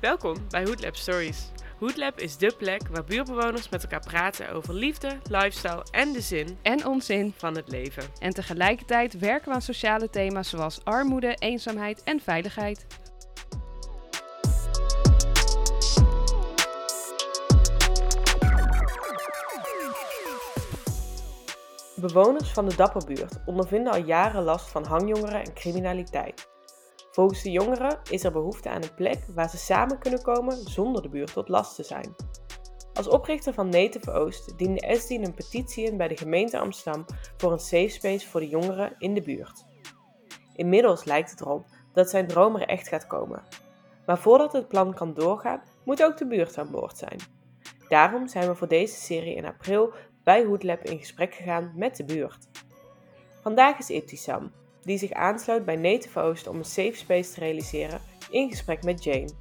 Welkom 0.00 0.36
bij 0.48 0.64
Hoodlab 0.64 0.96
Stories. 0.96 1.50
Hoodlab 1.78 2.18
is 2.18 2.36
dé 2.36 2.50
plek 2.58 2.88
waar 2.90 3.04
buurtbewoners 3.04 3.68
met 3.68 3.82
elkaar 3.82 4.00
praten 4.06 4.52
over 4.52 4.74
liefde, 4.74 5.18
lifestyle 5.30 5.86
en 5.90 6.12
de 6.12 6.20
zin 6.20 6.58
en 6.62 6.86
onzin. 6.86 7.34
van 7.36 7.56
het 7.56 7.68
leven. 7.68 8.04
En 8.18 8.30
tegelijkertijd 8.30 9.18
werken 9.18 9.48
we 9.48 9.54
aan 9.54 9.62
sociale 9.62 10.10
thema's 10.10 10.48
zoals 10.48 10.84
armoede, 10.84 11.34
eenzaamheid 11.34 12.02
en 12.02 12.20
veiligheid. 12.20 12.86
Bewoners 22.06 22.50
van 22.50 22.68
de 22.68 22.76
Dapperbuurt 22.76 23.40
ondervinden 23.46 23.92
al 23.92 24.04
jaren 24.04 24.42
last 24.42 24.70
van 24.70 24.84
hangjongeren 24.84 25.44
en 25.44 25.54
criminaliteit. 25.54 26.48
Volgens 27.10 27.42
de 27.42 27.50
jongeren 27.50 27.98
is 28.10 28.24
er 28.24 28.32
behoefte 28.32 28.68
aan 28.68 28.82
een 28.82 28.94
plek 28.94 29.24
waar 29.34 29.50
ze 29.50 29.56
samen 29.56 29.98
kunnen 29.98 30.22
komen 30.22 30.56
zonder 30.56 31.02
de 31.02 31.08
buurt 31.08 31.32
tot 31.32 31.48
last 31.48 31.74
te 31.74 31.82
zijn. 31.82 32.14
Als 32.94 33.08
oprichter 33.08 33.54
van 33.54 33.68
Native 33.68 34.12
Oost 34.12 34.58
diende 34.58 34.80
Esdien 34.80 35.24
een 35.24 35.34
petitie 35.34 35.84
in 35.84 35.96
bij 35.96 36.08
de 36.08 36.16
gemeente 36.16 36.58
Amsterdam 36.58 37.04
voor 37.36 37.52
een 37.52 37.58
safe 37.58 37.88
space 37.88 38.28
voor 38.28 38.40
de 38.40 38.48
jongeren 38.48 38.94
in 38.98 39.14
de 39.14 39.22
buurt. 39.22 39.64
Inmiddels 40.54 41.04
lijkt 41.04 41.30
het 41.30 41.40
erop 41.40 41.66
dat 41.92 42.10
zijn 42.10 42.26
droom 42.26 42.56
er 42.56 42.68
echt 42.68 42.88
gaat 42.88 43.06
komen. 43.06 43.42
Maar 44.06 44.18
voordat 44.18 44.52
het 44.52 44.68
plan 44.68 44.94
kan 44.94 45.14
doorgaan, 45.14 45.62
moet 45.84 46.02
ook 46.02 46.16
de 46.16 46.26
buurt 46.26 46.58
aan 46.58 46.70
boord 46.70 46.98
zijn. 46.98 47.18
Daarom 47.88 48.28
zijn 48.28 48.48
we 48.48 48.54
voor 48.54 48.68
deze 48.68 49.00
serie 49.00 49.34
in 49.34 49.46
april 49.46 49.92
bij 50.24 50.44
Hoodlab 50.44 50.84
in 50.84 50.98
gesprek 50.98 51.34
gegaan 51.34 51.72
met 51.74 51.96
de 51.96 52.04
buurt. 52.04 52.48
Vandaag 53.42 53.78
is 53.78 53.90
Ibtisam, 53.90 54.52
die 54.82 54.98
zich 54.98 55.12
aansluit 55.12 55.64
bij 55.64 55.76
Native 55.76 56.20
Oost 56.20 56.46
om 56.46 56.56
een 56.56 56.64
safe 56.64 56.96
space 56.96 57.32
te 57.32 57.40
realiseren, 57.40 58.00
in 58.30 58.50
gesprek 58.50 58.82
met 58.82 59.04
Jane. 59.04 59.32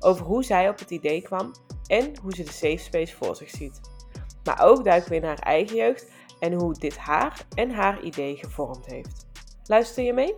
Over 0.00 0.26
hoe 0.26 0.44
zij 0.44 0.68
op 0.68 0.78
het 0.78 0.90
idee 0.90 1.22
kwam 1.22 1.52
en 1.86 2.18
hoe 2.22 2.34
ze 2.34 2.42
de 2.42 2.52
safe 2.52 2.78
space 2.78 3.16
voor 3.16 3.36
zich 3.36 3.50
ziet. 3.50 3.80
Maar 4.44 4.62
ook 4.62 4.84
duiken 4.84 5.10
we 5.10 5.16
in 5.16 5.24
haar 5.24 5.38
eigen 5.38 5.76
jeugd 5.76 6.10
en 6.40 6.52
hoe 6.52 6.74
dit 6.74 6.96
haar 6.96 7.46
en 7.54 7.70
haar 7.70 8.02
idee 8.02 8.36
gevormd 8.36 8.86
heeft. 8.86 9.26
Luister 9.64 10.04
je 10.04 10.12
mee? 10.12 10.34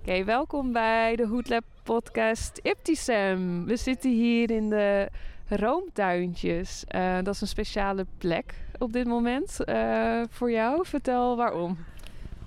Oké, 0.00 0.24
welkom 0.24 0.72
bij 0.72 1.16
de 1.16 1.26
Hoodlab 1.26 1.64
podcast 1.82 2.60
Iptisam. 2.62 3.64
We 3.66 3.76
zitten 3.76 4.10
hier 4.10 4.50
in 4.50 4.68
de 4.68 5.08
Roomtuintjes. 5.48 6.84
Eh, 6.84 7.16
dat 7.22 7.34
is 7.34 7.40
een 7.40 7.46
speciale 7.46 8.06
plek 8.18 8.54
op 8.78 8.92
dit 8.92 9.06
moment 9.06 9.64
eh, 9.64 10.22
voor 10.28 10.50
jou. 10.50 10.86
Vertel 10.86 11.36
waarom. 11.36 11.78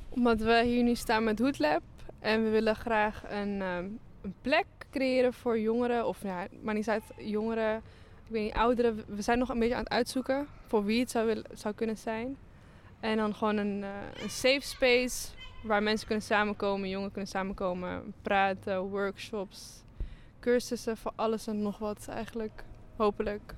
Omdat 0.09 0.39
we 0.39 0.63
hier 0.63 0.83
nu 0.83 0.95
staan 0.95 1.23
met 1.23 1.39
Hoodlab 1.39 1.81
en 2.19 2.43
we 2.43 2.49
willen 2.49 2.75
graag 2.75 3.23
een, 3.29 3.61
ehm, 3.61 3.85
een 4.21 4.33
plek 4.41 4.65
creëren 4.91 5.33
voor 5.33 5.59
jongeren, 5.59 6.07
of 6.07 6.23
ja, 6.23 6.47
maar 6.61 6.73
niet 6.73 6.89
uit 6.89 7.03
jongeren, 7.17 7.75
ik 8.25 8.31
weet 8.31 8.43
niet, 8.43 8.53
ouderen. 8.53 9.03
We 9.07 9.21
zijn 9.21 9.37
nog 9.37 9.49
een 9.49 9.59
beetje 9.59 9.75
aan 9.75 9.83
het 9.83 9.91
uitzoeken 9.91 10.47
voor 10.67 10.85
wie 10.85 10.99
het 10.99 11.11
zou, 11.11 11.25
willen, 11.25 11.45
zou 11.53 11.73
kunnen 11.73 11.97
zijn. 11.97 12.37
En 12.99 13.17
dan 13.17 13.35
gewoon 13.35 13.57
een, 13.57 13.83
eh, 13.83 14.23
een 14.23 14.29
safe 14.29 14.61
space 14.61 15.27
waar 15.63 15.83
mensen 15.83 16.07
kunnen 16.07 16.25
samenkomen, 16.25 16.89
jongeren 16.89 17.11
kunnen 17.11 17.31
samenkomen, 17.31 18.13
praten, 18.21 18.81
workshops, 18.81 19.83
cursussen 20.39 20.97
voor 20.97 21.11
alles 21.15 21.47
en 21.47 21.61
nog 21.61 21.77
wat 21.77 22.07
eigenlijk, 22.09 22.63
hopelijk. 23.01 23.53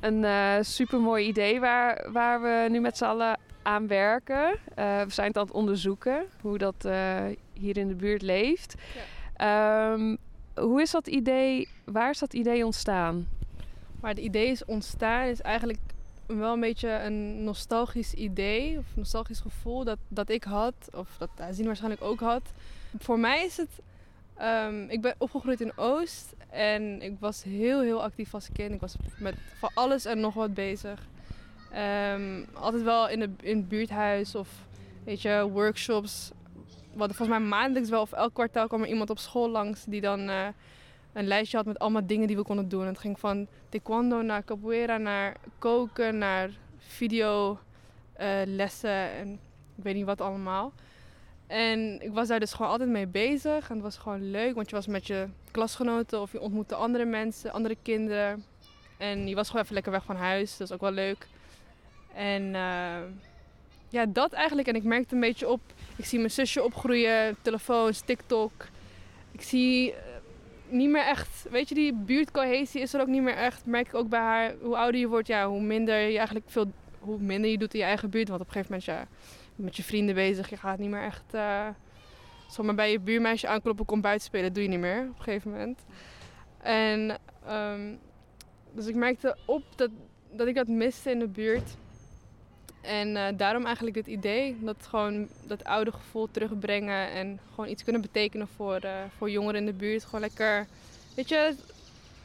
Een 0.00 0.24
eh 0.24 0.56
super 0.60 1.00
mooi 1.00 1.26
idee 1.26 1.60
waar, 1.60 2.12
waar 2.12 2.42
we 2.42 2.68
nu 2.70 2.80
met 2.80 2.96
z'n 2.96 3.04
allen 3.04 3.38
aan 3.62 3.86
werken. 3.86 4.58
Eh, 4.74 5.02
we 5.02 5.10
zijn 5.10 5.28
het 5.28 5.36
aan 5.36 5.44
het 5.44 5.52
onderzoeken 5.52 6.24
hoe 6.40 6.58
dat 6.58 6.84
eh, 6.84 7.24
hier 7.52 7.76
in 7.76 7.88
de 7.88 7.94
buurt 7.94 8.22
leeft. 8.22 8.74
Ehm, 9.36 10.16
hoe 10.54 10.80
is 10.80 10.90
dat 10.90 11.06
idee, 11.06 11.68
waar 11.84 12.10
is 12.10 12.18
dat 12.18 12.32
idee 12.32 12.64
ontstaan? 12.64 13.28
Maar 14.00 14.10
het 14.10 14.20
idee 14.20 14.48
is 14.48 14.64
ontstaan, 14.64 15.26
is 15.26 15.40
eigenlijk 15.40 15.80
wel 16.26 16.52
een 16.52 16.60
beetje 16.60 16.88
een 16.88 17.44
nostalgisch 17.44 18.14
idee, 18.14 18.78
of 18.78 18.84
nostalgisch 18.94 19.40
gevoel 19.40 19.84
dat, 19.84 19.98
dat 20.08 20.28
ik 20.28 20.44
had, 20.44 20.74
of 20.92 21.08
dat 21.18 21.30
Azien 21.36 21.66
waarschijnlijk 21.66 22.02
ook 22.02 22.20
had. 22.20 22.42
Voor 22.98 23.18
mij 23.18 23.44
is 23.44 23.56
het, 23.56 23.70
ehm, 24.36 24.84
ik 24.88 25.00
ben 25.00 25.14
opgegroeid 25.18 25.60
in 25.60 25.76
Oost 25.76 26.34
en 26.50 27.02
ik 27.02 27.16
was 27.18 27.42
heel, 27.42 27.80
heel 27.80 28.02
actief 28.02 28.34
als 28.34 28.48
kind. 28.52 28.74
Ik 28.74 28.80
was 28.80 28.96
met 29.18 29.34
van 29.58 29.70
alles 29.74 30.04
en 30.04 30.20
nog 30.20 30.34
wat 30.34 30.54
bezig. 30.54 31.08
Ehm, 31.72 32.44
altijd 32.52 32.82
wel 32.82 33.08
in, 33.08 33.20
de, 33.20 33.30
in 33.40 33.56
het 33.56 33.68
buurthuis 33.68 34.34
of 34.34 34.48
weet 35.04 35.22
je, 35.22 35.48
workshops. 35.50 36.30
Hadden 36.96 37.16
volgens 37.16 37.38
mij 37.38 37.48
maandelijks 37.48 37.90
wel 37.90 38.00
of 38.00 38.12
elk 38.12 38.34
kwartaal 38.34 38.66
kwam 38.66 38.82
er 38.82 38.88
iemand 38.88 39.10
op 39.10 39.18
school 39.18 39.48
langs 39.48 39.84
die 39.84 40.00
dan 40.00 40.28
eh, 40.28 40.46
een 41.12 41.26
lijstje 41.26 41.56
had 41.56 41.66
met 41.66 41.78
allemaal 41.78 42.06
dingen 42.06 42.26
die 42.26 42.36
we 42.36 42.42
konden 42.42 42.68
doen. 42.68 42.80
En 42.80 42.88
het 42.88 42.98
ging 42.98 43.20
van 43.20 43.46
taekwondo 43.68 44.22
naar 44.22 44.44
capoeira, 44.44 44.96
naar 44.96 45.36
koken, 45.58 46.18
naar 46.18 46.50
video 46.78 47.58
eh, 48.12 48.40
en 49.20 49.32
ik 49.76 49.82
weet 49.82 49.94
niet 49.94 50.04
wat 50.04 50.20
allemaal. 50.20 50.72
En 51.52 52.02
ik 52.02 52.12
was 52.12 52.28
daar 52.28 52.40
dus 52.40 52.52
gewoon 52.52 52.70
altijd 52.70 52.88
mee 52.88 53.06
bezig. 53.06 53.68
En 53.68 53.74
het 53.74 53.82
was 53.82 53.96
gewoon 53.96 54.30
leuk, 54.30 54.54
want 54.54 54.70
je 54.70 54.76
was 54.76 54.86
met 54.86 55.06
je 55.06 55.26
klasgenoten 55.50 56.20
of 56.20 56.32
je 56.32 56.40
ontmoette 56.40 56.74
andere 56.74 57.04
mensen, 57.04 57.52
andere 57.52 57.76
kinderen. 57.82 58.44
En 58.96 59.28
je 59.28 59.34
was 59.34 59.46
gewoon 59.46 59.62
even 59.62 59.74
lekker 59.74 59.92
weg 59.92 60.04
van 60.04 60.16
huis. 60.16 60.56
Dat 60.56 60.68
is 60.68 60.74
ook 60.74 60.80
wel 60.80 60.90
leuk. 60.90 61.26
En 62.14 62.54
eh, 62.54 63.02
ja, 63.88 64.06
dat 64.06 64.32
eigenlijk. 64.32 64.68
En 64.68 64.74
ik 64.74 64.82
merkte 64.82 65.14
een 65.14 65.20
beetje 65.20 65.48
op. 65.48 65.60
Ik 65.96 66.04
zie 66.04 66.18
mijn 66.18 66.30
zusje 66.30 66.64
opgroeien, 66.64 67.36
telefoons, 67.42 68.00
TikTok. 68.00 68.52
Ik 69.32 69.42
zie 69.42 69.92
eh, 69.92 69.98
niet 70.68 70.90
meer 70.90 71.06
echt, 71.06 71.46
weet 71.50 71.68
je, 71.68 71.74
die 71.74 71.94
buurtcohesie 71.94 72.80
is 72.80 72.94
er 72.94 73.00
ook 73.00 73.06
niet 73.06 73.22
meer 73.22 73.36
echt. 73.36 73.66
Merk 73.66 73.86
ik 73.86 73.94
ook 73.94 74.08
bij 74.08 74.20
haar, 74.20 74.54
hoe 74.60 74.76
ouder 74.76 75.00
je 75.00 75.08
wordt, 75.08 75.26
ja, 75.26 75.48
hoe 75.48 75.62
minder 75.62 75.98
je 75.98 76.16
eigenlijk 76.16 76.50
veel, 76.50 76.72
hoe 76.98 77.18
minder 77.18 77.50
je 77.50 77.58
doet 77.58 77.74
in 77.74 77.80
je 77.80 77.86
eigen 77.86 78.10
buurt. 78.10 78.28
Want 78.28 78.40
op 78.40 78.46
een 78.46 78.52
gegeven 78.52 78.74
moment, 78.74 78.90
ja, 78.90 79.08
met 79.56 79.76
je 79.76 79.82
vrienden 79.82 80.14
bezig, 80.14 80.50
je 80.50 80.56
gaat 80.56 80.78
niet 80.78 80.90
meer 80.90 81.02
echt, 81.02 81.34
uh, 81.34 81.68
bij 82.74 82.90
je 82.90 83.00
buurmeisje 83.00 83.48
aankloppen, 83.48 83.84
kom 83.84 84.00
buiten 84.00 84.26
spelen, 84.26 84.52
doe 84.52 84.62
je 84.62 84.68
niet 84.68 84.78
meer 84.78 85.00
op 85.10 85.18
een 85.18 85.22
gegeven 85.22 85.50
moment. 85.50 85.84
En, 86.62 87.18
ehm, 87.46 87.94
dus 88.72 88.86
ik 88.86 88.94
merkte 88.94 89.36
op 89.44 89.62
dat, 89.76 89.90
dat 90.30 90.46
ik 90.46 90.54
dat 90.54 90.68
miste 90.68 91.10
in 91.10 91.18
de 91.18 91.28
buurt. 91.28 91.76
En 92.80 93.16
eh, 93.16 93.36
daarom 93.36 93.64
eigenlijk 93.64 93.96
dit 93.96 94.06
idee, 94.06 94.56
dat 94.60 94.76
gewoon 94.88 95.28
dat 95.46 95.64
oude 95.64 95.92
gevoel 95.92 96.30
terugbrengen 96.30 97.10
en 97.10 97.40
gewoon 97.54 97.70
iets 97.70 97.84
kunnen 97.84 98.02
betekenen 98.02 98.48
voor, 98.56 98.76
eh, 98.76 98.92
voor 99.16 99.30
jongeren 99.30 99.60
in 99.60 99.66
de 99.66 99.72
buurt. 99.72 100.04
Gewoon 100.04 100.20
lekker, 100.20 100.66
weet 101.16 101.28
je, 101.28 101.54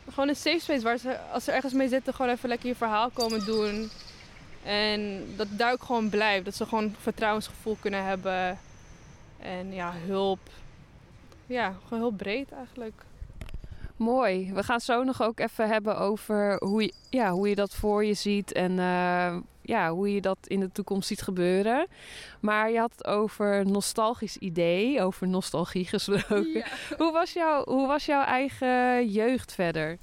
gewoon 0.09 0.29
een 0.29 0.35
safe 0.35 0.59
space 0.59 0.83
waar 0.83 0.97
ze, 0.97 1.19
als 1.19 1.43
ze 1.43 1.51
ergens 1.51 1.73
mee 1.73 1.87
zitten, 1.87 2.13
gewoon 2.13 2.31
even 2.31 2.49
lekker 2.49 2.67
je 2.67 2.75
verhaal 2.75 3.09
komen 3.09 3.45
doen. 3.45 3.89
En 4.67 5.25
dat 5.35 5.47
ook 5.71 5.83
gewoon 5.83 6.09
blijft, 6.09 6.45
dat 6.45 6.55
ze 6.55 6.65
gewoon 6.65 6.95
vertrouwensgevoel 6.99 7.77
kunnen 7.79 8.03
hebben. 8.03 8.59
En 9.39 9.73
ja, 9.73 9.93
hulp. 10.05 10.39
Ja, 11.45 11.75
gewoon 11.83 11.99
heel 11.99 12.11
breed 12.11 12.51
eigenlijk. 12.51 13.01
Mooi. 13.95 14.53
We 14.53 14.63
gaan 14.63 14.79
zo 14.79 15.03
nog 15.03 15.21
ook 15.21 15.39
even 15.39 15.67
hebben 15.67 15.97
over 15.97 16.55
hoe 16.63 16.81
je, 16.81 16.93
ja, 17.09 17.31
hoe 17.31 17.49
je 17.49 17.55
dat 17.55 17.73
voor 17.73 18.05
je 18.05 18.13
ziet 18.13 18.51
en 18.51 18.79
eh, 18.79 19.37
ja, 19.61 19.91
hoe 19.91 20.13
je 20.13 20.21
dat 20.21 20.37
in 20.41 20.59
de 20.59 20.71
toekomst 20.71 21.07
ziet 21.07 21.21
gebeuren. 21.21 21.87
Maar 22.39 22.71
je 22.71 22.79
had 22.79 22.91
het 22.91 23.07
over 23.07 23.59
een 23.59 23.71
nostalgisch 23.71 24.37
idee, 24.37 25.01
over 25.01 25.27
nostalgie 25.27 25.85
gesproken. 25.95 26.53
Ja. 26.53 26.65
Hoe, 26.97 27.11
was 27.11 27.33
jouw, 27.33 27.63
hoe 27.63 27.87
was 27.87 28.05
jouw 28.05 28.23
eigen 28.23 29.07
jeugd 29.07 29.53
verder? 29.53 29.97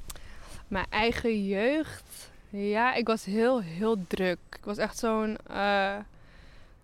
Mijn 0.69 0.87
eigen 0.91 1.45
jeugd. 1.45 2.33
Ja, 2.57 2.95
ik 2.95 3.07
was 3.07 3.25
heel, 3.25 3.61
heel 3.63 4.07
druk. 4.07 4.39
Ik 4.51 4.65
was 4.65 4.77
echt 4.79 4.99
zo'n 4.99 5.37
eh, 5.37 5.97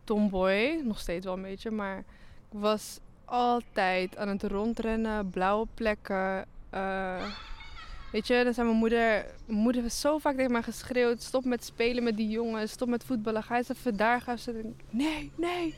tomboy. 0.04 0.80
Nog 0.84 0.98
steeds 0.98 1.24
wel 1.24 1.34
een 1.34 1.42
beetje. 1.42 1.70
Maar 1.70 1.98
ik 2.50 2.58
was 2.58 2.98
altijd 3.24 4.16
aan 4.16 4.28
het 4.28 4.42
rondrennen. 4.42 5.30
Blauwe 5.30 5.66
plekken. 5.74 6.46
eh, 6.70 7.32
weet 8.12 8.26
je, 8.26 8.44
dan 8.44 8.54
zei 8.54 8.66
mijn 8.66 8.78
moeder... 8.78 9.26
Mijn 9.46 9.58
moeder 9.58 9.82
heeft 9.82 9.94
zo 9.94 10.18
vaak 10.18 10.36
tegen 10.36 10.52
mij 10.52 10.62
geschreeuwd. 10.62 11.22
Stop 11.22 11.44
met 11.44 11.64
spelen 11.64 12.02
met 12.02 12.16
die 12.16 12.28
jongens. 12.28 12.72
Stop 12.72 12.88
met 12.88 13.04
voetballen. 13.04 13.42
Ga 13.42 13.56
eens 13.56 13.68
even 13.68 13.96
daar 13.96 14.20
gaan 14.20 14.38
zitten. 14.38 14.76
Nee, 14.90 15.32
nee. 15.36 15.74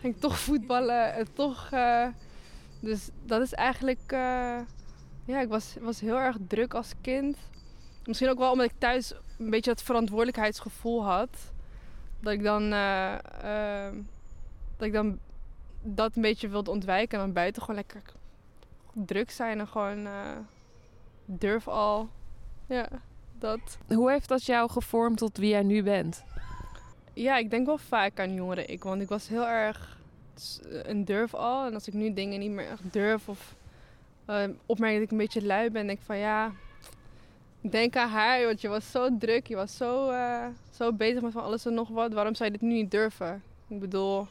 Ging 0.00 0.14
ik 0.14 0.20
toch 0.20 0.38
voetballen. 0.38 1.14
En 1.14 1.26
toch... 1.32 1.68
eh, 1.72 2.06
dus 2.80 3.08
dat 3.24 3.40
is 3.42 3.52
eigenlijk... 3.54 4.10
ja, 5.24 5.40
ik 5.40 5.48
was, 5.48 5.74
was 5.80 6.00
heel 6.00 6.18
erg 6.18 6.36
druk 6.48 6.74
als 6.74 6.92
kind. 7.00 7.36
Misschien 8.08 8.28
ook 8.28 8.38
wel 8.38 8.50
omdat 8.52 8.66
ik 8.66 8.78
thuis 8.78 9.12
een 9.38 9.50
beetje 9.50 9.70
dat 9.70 9.82
verantwoordelijkheidsgevoel 9.82 11.04
had. 11.04 11.52
Dat 12.20 12.32
ik 12.32 12.42
dan, 12.42 12.72
eh, 12.72 13.14
eh, 13.86 13.94
dat, 14.76 14.86
ik 14.86 14.92
dan 14.92 15.18
dat 15.82 16.16
een 16.16 16.22
beetje 16.22 16.48
wilde 16.48 16.70
ontwijken. 16.70 17.18
En 17.18 17.24
dan 17.24 17.34
buiten 17.34 17.62
gewoon 17.62 17.76
lekker 17.76 18.02
druk 18.92 19.30
zijn 19.30 19.58
en 19.58 19.68
gewoon 19.68 20.06
eh, 20.06 20.36
durf 21.24 21.68
al. 21.68 22.08
Ja, 22.66 22.88
dat. 23.38 23.78
Hoe 23.88 24.10
heeft 24.10 24.28
dat 24.28 24.44
jou 24.44 24.70
gevormd 24.70 25.18
tot 25.18 25.36
wie 25.36 25.48
jij 25.50 25.62
nu 25.62 25.82
bent? 25.82 26.24
Ja, 27.12 27.36
ik 27.36 27.50
denk 27.50 27.66
wel 27.66 27.78
vaak 27.78 28.20
aan 28.20 28.34
jongeren 28.34 28.68
ik. 28.68 28.82
Want 28.84 29.02
ik 29.02 29.08
was 29.08 29.28
heel 29.28 29.46
erg 29.46 29.98
s- 30.34 30.60
een 30.62 31.04
durf 31.04 31.34
al. 31.34 31.66
En 31.66 31.74
als 31.74 31.86
ik 31.88 31.94
nu 31.94 32.12
dingen 32.12 32.38
niet 32.40 32.50
meer 32.50 32.68
echt 32.70 32.92
durf 32.92 33.28
of 33.28 33.54
eh, 34.24 34.44
opmerk 34.66 34.92
dat 34.94 35.02
ik 35.02 35.10
een 35.10 35.16
beetje 35.16 35.46
lui 35.46 35.70
ben, 35.70 35.86
denk 35.86 35.98
ik 35.98 36.04
van 36.04 36.16
ja, 36.18 36.52
denk 37.60 37.96
aan 37.96 38.08
haar. 38.08 38.44
Want 38.44 38.60
je 38.60 38.68
was 38.68 38.90
zo 38.90 39.18
druk, 39.18 39.46
je 39.46 39.56
was 39.56 39.76
zo, 39.76 40.10
eh, 40.10 40.46
zo 40.74 40.92
bezig 40.92 41.22
met 41.22 41.32
van 41.32 41.42
alles 41.42 41.66
en 41.66 41.74
nog 41.74 41.88
wat. 41.88 42.12
Waarom 42.12 42.34
zou 42.34 42.50
je 42.50 42.58
dit 42.58 42.68
nu 42.68 42.74
niet 42.74 42.90
durven? 42.90 43.42
Ik 43.68 43.80
bedoel, 43.80 44.26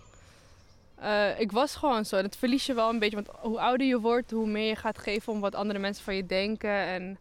eh, 0.95 1.39
ik 1.39 1.51
was 1.51 1.75
gewoon 1.75 2.06
zo. 2.06 2.21
Dat 2.21 2.35
verlies 2.35 2.65
je 2.65 2.74
wel 2.74 2.89
een 2.89 3.00
beetje. 3.00 3.24
Want 3.24 3.29
hoe 3.39 3.59
ouder 3.59 3.88
je 3.88 4.00
wordt, 4.00 4.31
hoe 4.31 4.47
meer 4.47 4.68
je 4.68 4.75
gaat 4.75 4.97
geven 4.97 5.33
om 5.33 5.39
wat 5.39 5.56
andere 5.56 5.79
mensen 5.79 6.03
van 6.03 6.15
je 6.15 6.25
denken. 6.25 6.69
En 6.69 7.18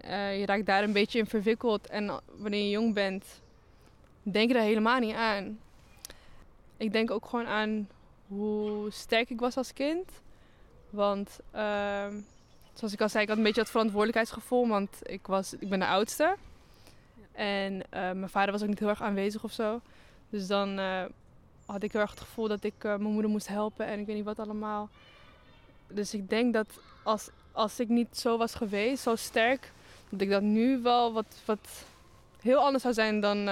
eh, 0.00 0.38
je 0.38 0.46
raakt 0.46 0.66
daar 0.66 0.82
een 0.82 0.92
beetje 0.92 1.18
in 1.18 1.26
verwikkeld. 1.26 1.86
En 1.86 2.20
wanneer 2.36 2.62
je 2.62 2.70
jong 2.70 2.94
bent, 2.94 3.40
denk 4.22 4.48
je 4.48 4.54
daar 4.54 4.62
helemaal 4.62 4.98
niet 4.98 5.14
aan. 5.14 5.58
Ik 6.76 6.92
denk 6.92 7.10
ook 7.10 7.26
gewoon 7.26 7.46
aan 7.46 7.88
hoe 8.28 8.90
sterk 8.90 9.30
ik 9.30 9.40
was 9.40 9.56
als 9.56 9.72
kind. 9.72 10.10
Want 10.90 11.40
ehm, 11.50 12.14
zoals 12.74 12.92
ik 12.92 13.00
al 13.00 13.08
zei, 13.08 13.22
ik 13.22 13.28
had 13.28 13.38
een 13.38 13.44
beetje 13.44 13.60
het 13.60 13.70
verantwoordelijkheidsgevoel. 13.70 14.68
Want 14.68 14.98
ik, 15.02 15.26
was, 15.26 15.52
ik 15.58 15.68
ben 15.68 15.78
de 15.78 15.86
oudste. 15.86 16.36
En 17.32 17.82
eh, 17.90 18.00
mijn 18.00 18.28
vader 18.28 18.52
was 18.52 18.62
ook 18.62 18.68
niet 18.68 18.78
heel 18.78 18.88
erg 18.88 19.02
aanwezig 19.02 19.44
of 19.44 19.52
zo. 19.52 19.80
Dus 20.30 20.46
dan 20.46 20.78
eh, 20.78 21.04
had 21.66 21.82
ik 21.82 21.92
heel 21.92 22.00
erg 22.00 22.10
het 22.10 22.20
gevoel 22.20 22.48
dat 22.48 22.64
ik 22.64 22.74
eh, 22.78 22.96
mijn 22.96 23.12
moeder 23.12 23.30
moest 23.30 23.48
helpen 23.48 23.86
en 23.86 23.98
ik 23.98 24.06
weet 24.06 24.16
niet 24.16 24.24
wat 24.24 24.38
allemaal. 24.38 24.88
Dus 25.88 26.14
ik 26.14 26.28
denk 26.28 26.52
dat 26.52 26.66
als, 27.02 27.28
als 27.52 27.80
ik 27.80 27.88
niet 27.88 28.18
zo 28.18 28.38
was 28.38 28.54
geweest, 28.54 29.02
zo 29.02 29.16
sterk, 29.16 29.72
dat 30.08 30.20
ik 30.20 30.30
dat 30.30 30.42
nu 30.42 30.82
wel 30.82 31.12
wat, 31.12 31.42
wat 31.44 31.84
heel 32.40 32.58
anders 32.58 32.82
zou 32.82 32.94
zijn 32.94 33.20
dan, 33.20 33.44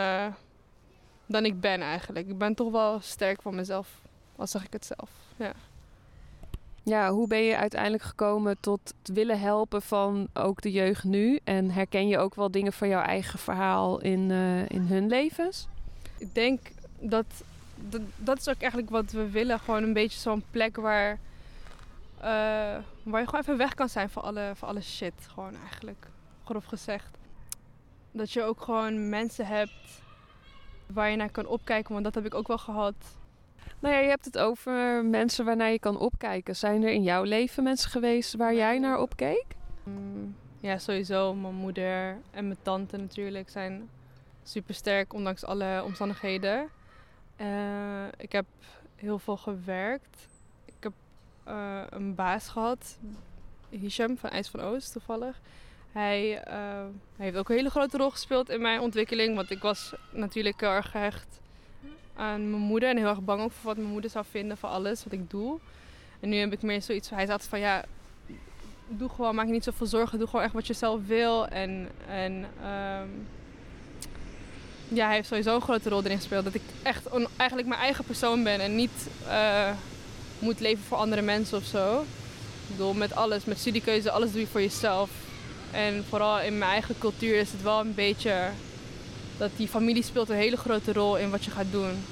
dan 1.27 1.45
ik 1.45 1.61
ben 1.61 1.81
eigenlijk. 1.81 2.29
Ik 2.29 2.39
ben 2.39 2.55
toch 2.55 2.71
wel 2.71 3.01
sterk 3.01 3.43
van 3.43 3.55
mezelf, 3.55 4.01
al 4.37 4.47
zeg 4.47 4.65
ik 4.65 4.73
het 4.73 4.87
zelf. 4.87 5.11
Ja. 5.37 5.53
Ja, 6.83 7.11
hoe 7.11 7.27
ben 7.27 7.43
je 7.43 7.57
uiteindelijk 7.57 8.03
gekomen 8.03 8.57
tot 8.61 8.95
het 8.99 9.15
willen 9.15 9.41
helpen 9.41 9.83
van 9.83 10.29
ook 10.35 10.63
de 10.63 10.71
jeugd 10.71 11.05
nu? 11.05 11.39
En 11.45 11.71
herken 11.71 12.09
je 12.09 12.19
ook 12.19 12.35
wel 12.35 12.51
dingen 12.51 12.73
van 12.73 12.89
jouw 12.89 13.03
eigen 13.03 13.39
verhaal 13.39 14.01
in, 14.01 14.31
eh, 14.31 14.69
in 14.69 14.81
hun 14.81 15.09
levens? 15.09 15.69
Ik 16.19 16.35
denk 16.35 16.61
dat, 17.01 17.27
dat 17.77 18.01
dat 18.17 18.39
is 18.39 18.49
ook 18.49 18.61
eigenlijk 18.61 18.91
wat 18.91 19.11
we 19.11 19.31
willen. 19.31 19.61
Gewoon 19.61 19.83
een 19.83 19.93
beetje 19.93 20.19
zo'n 20.19 20.45
plek 20.51 20.77
waar, 20.77 21.19
eh, 22.19 22.29
waar 23.03 23.21
je 23.21 23.27
gewoon 23.27 23.41
even 23.41 23.57
weg 23.57 23.75
kan 23.75 23.89
zijn 23.89 24.11
van 24.11 24.23
alle, 24.23 24.53
van 24.55 24.69
alle 24.69 24.83
shit. 24.83 25.15
Gewoon 25.33 25.57
eigenlijk, 25.57 26.07
grof 26.45 26.65
gezegd. 26.65 27.19
Dat 28.13 28.33
je 28.33 28.43
ook 28.43 28.63
gewoon 28.63 29.09
mensen 29.09 29.47
hebt 29.47 30.03
waar 30.87 31.11
je 31.11 31.17
naar 31.17 31.31
kan 31.31 31.47
opkijken. 31.47 31.93
Want 31.93 32.05
dat 32.05 32.15
heb 32.15 32.25
ik 32.25 32.35
ook 32.35 32.49
wel 32.49 32.59
gehad. 32.59 32.95
Nou 33.79 33.95
ja, 33.95 34.01
je 34.01 34.09
hebt 34.09 34.25
het 34.25 34.39
over 34.39 35.05
mensen 35.05 35.45
waarnaar 35.45 35.71
je 35.71 35.79
kan 35.79 35.99
opkijken. 35.99 36.57
Zijn 36.57 36.83
er 36.83 36.91
in 36.91 37.03
jouw 37.03 37.23
leven 37.23 37.63
mensen 37.63 37.91
geweest 37.91 38.35
waar 38.35 38.55
jij 38.55 38.79
naar 38.79 38.99
opkeek? 39.01 39.45
Mm, 39.83 40.37
Ja, 40.61 40.79
sowieso. 40.79 41.35
Mijn 41.35 41.55
moeder 41.55 42.19
en 42.31 42.47
mijn 42.47 42.59
tante 42.63 42.97
natuurlijk 42.97 43.49
zijn 43.49 43.89
super 44.43 44.75
sterk, 44.75 45.13
ondanks 45.13 45.45
alle 45.45 45.83
omstandigheden. 45.85 46.69
Eh, 47.37 48.07
ik 48.17 48.33
heb 48.33 48.47
heel 48.97 49.19
veel 49.19 49.37
gewerkt. 49.37 50.29
Ik 50.65 50.75
heb 50.81 50.93
eh, 51.45 51.83
een 51.91 52.15
baas 52.15 52.49
gehad, 52.49 52.99
Hisham 53.71 54.19
van 54.19 54.31
IJs 54.31 54.49
van 54.49 54.61
Oost 54.61 54.93
toevallig. 54.93 55.41
Hij, 55.93 56.43
eh, 56.43 56.55
hij 57.17 57.27
heeft 57.27 57.37
ook 57.37 57.49
een 57.49 57.57
hele 57.57 57.71
grote 57.71 57.97
rol 57.97 58.11
gespeeld 58.11 58.49
in 58.49 58.61
mijn 58.61 58.81
ontwikkeling. 58.81 59.37
Want 59.37 59.51
ik 59.51 59.63
was 59.63 59.95
natuurlijk 60.13 60.61
heel 60.61 60.71
erg 60.71 60.91
gehecht 60.91 61.41
aan 62.21 62.51
mijn 62.51 62.63
moeder. 62.63 62.89
En 62.89 62.97
heel 62.97 63.07
erg 63.07 63.21
bang 63.21 63.43
ook 63.43 63.53
voor 63.53 63.67
wat 63.67 63.77
mijn 63.77 63.93
moeder 63.93 64.11
zou 64.11 64.25
vinden 64.31 64.57
van 64.57 64.71
alles 64.71 65.05
wat 65.05 65.13
ik 65.13 65.31
doe. 65.31 65.59
En 66.21 66.29
nu 66.29 66.37
heb 66.37 66.53
ik 66.53 66.63
meer 66.63 66.83
zoiets 66.83 67.09
van, 67.09 67.17
hij 67.17 67.27
zat 67.27 67.45
van 67.45 67.61
ja, 67.61 67.85
doe 68.89 69.09
gewoon, 69.09 69.35
maak 69.35 69.47
je 69.47 69.53
niet 69.53 69.65
zoveel 69.65 69.87
zorgen. 69.87 70.19
Doe 70.19 70.29
gewoon 70.29 70.45
echt 70.45 70.55
wat 70.55 70.67
je 70.67 70.73
zelf 70.73 71.01
wil. 71.07 71.47
En, 71.47 71.89
en 72.09 72.47
ehm, 72.63 73.09
ja, 74.89 75.07
hij 75.07 75.15
heeft 75.15 75.29
sowieso 75.29 75.55
een 75.55 75.61
grote 75.61 75.89
rol 75.89 76.05
erin 76.05 76.17
gespeeld. 76.17 76.45
Dat 76.45 76.55
ik 76.55 76.63
echt 76.83 77.07
eigenlijk 77.37 77.69
mijn 77.69 77.81
eigen 77.81 78.05
persoon 78.05 78.43
ben. 78.43 78.61
En 78.61 78.75
niet 78.75 79.09
eh, 79.29 79.71
moet 80.39 80.61
leven 80.61 80.85
voor 80.85 80.97
andere 80.97 81.23
mensen 81.23 81.59
of 81.59 81.65
zo. 81.65 82.01
Ik 82.01 82.77
bedoel, 82.77 82.95
met 82.95 83.15
alles, 83.15 83.45
met 83.45 83.59
studiekeuze, 83.59 84.11
alles 84.11 84.33
doe 84.33 84.41
je 84.41 84.47
voor 84.47 84.61
jezelf. 84.61 85.11
En 85.71 86.05
vooral 86.09 86.41
in 86.41 86.59
mijn 86.59 86.71
eigen 86.71 86.99
cultuur 86.99 87.39
is 87.39 87.53
het 87.53 87.63
wel 87.63 87.81
een 87.81 87.95
beetje... 87.95 88.51
Dat 89.41 89.51
die 89.57 89.69
familie 89.69 90.03
speelt 90.03 90.29
een 90.29 90.37
hele 90.37 90.57
grote 90.57 90.93
rol 90.93 91.19
in 91.19 91.31
wat 91.31 91.45
je 91.45 91.51
gaat 91.51 91.71
doen. 91.71 92.05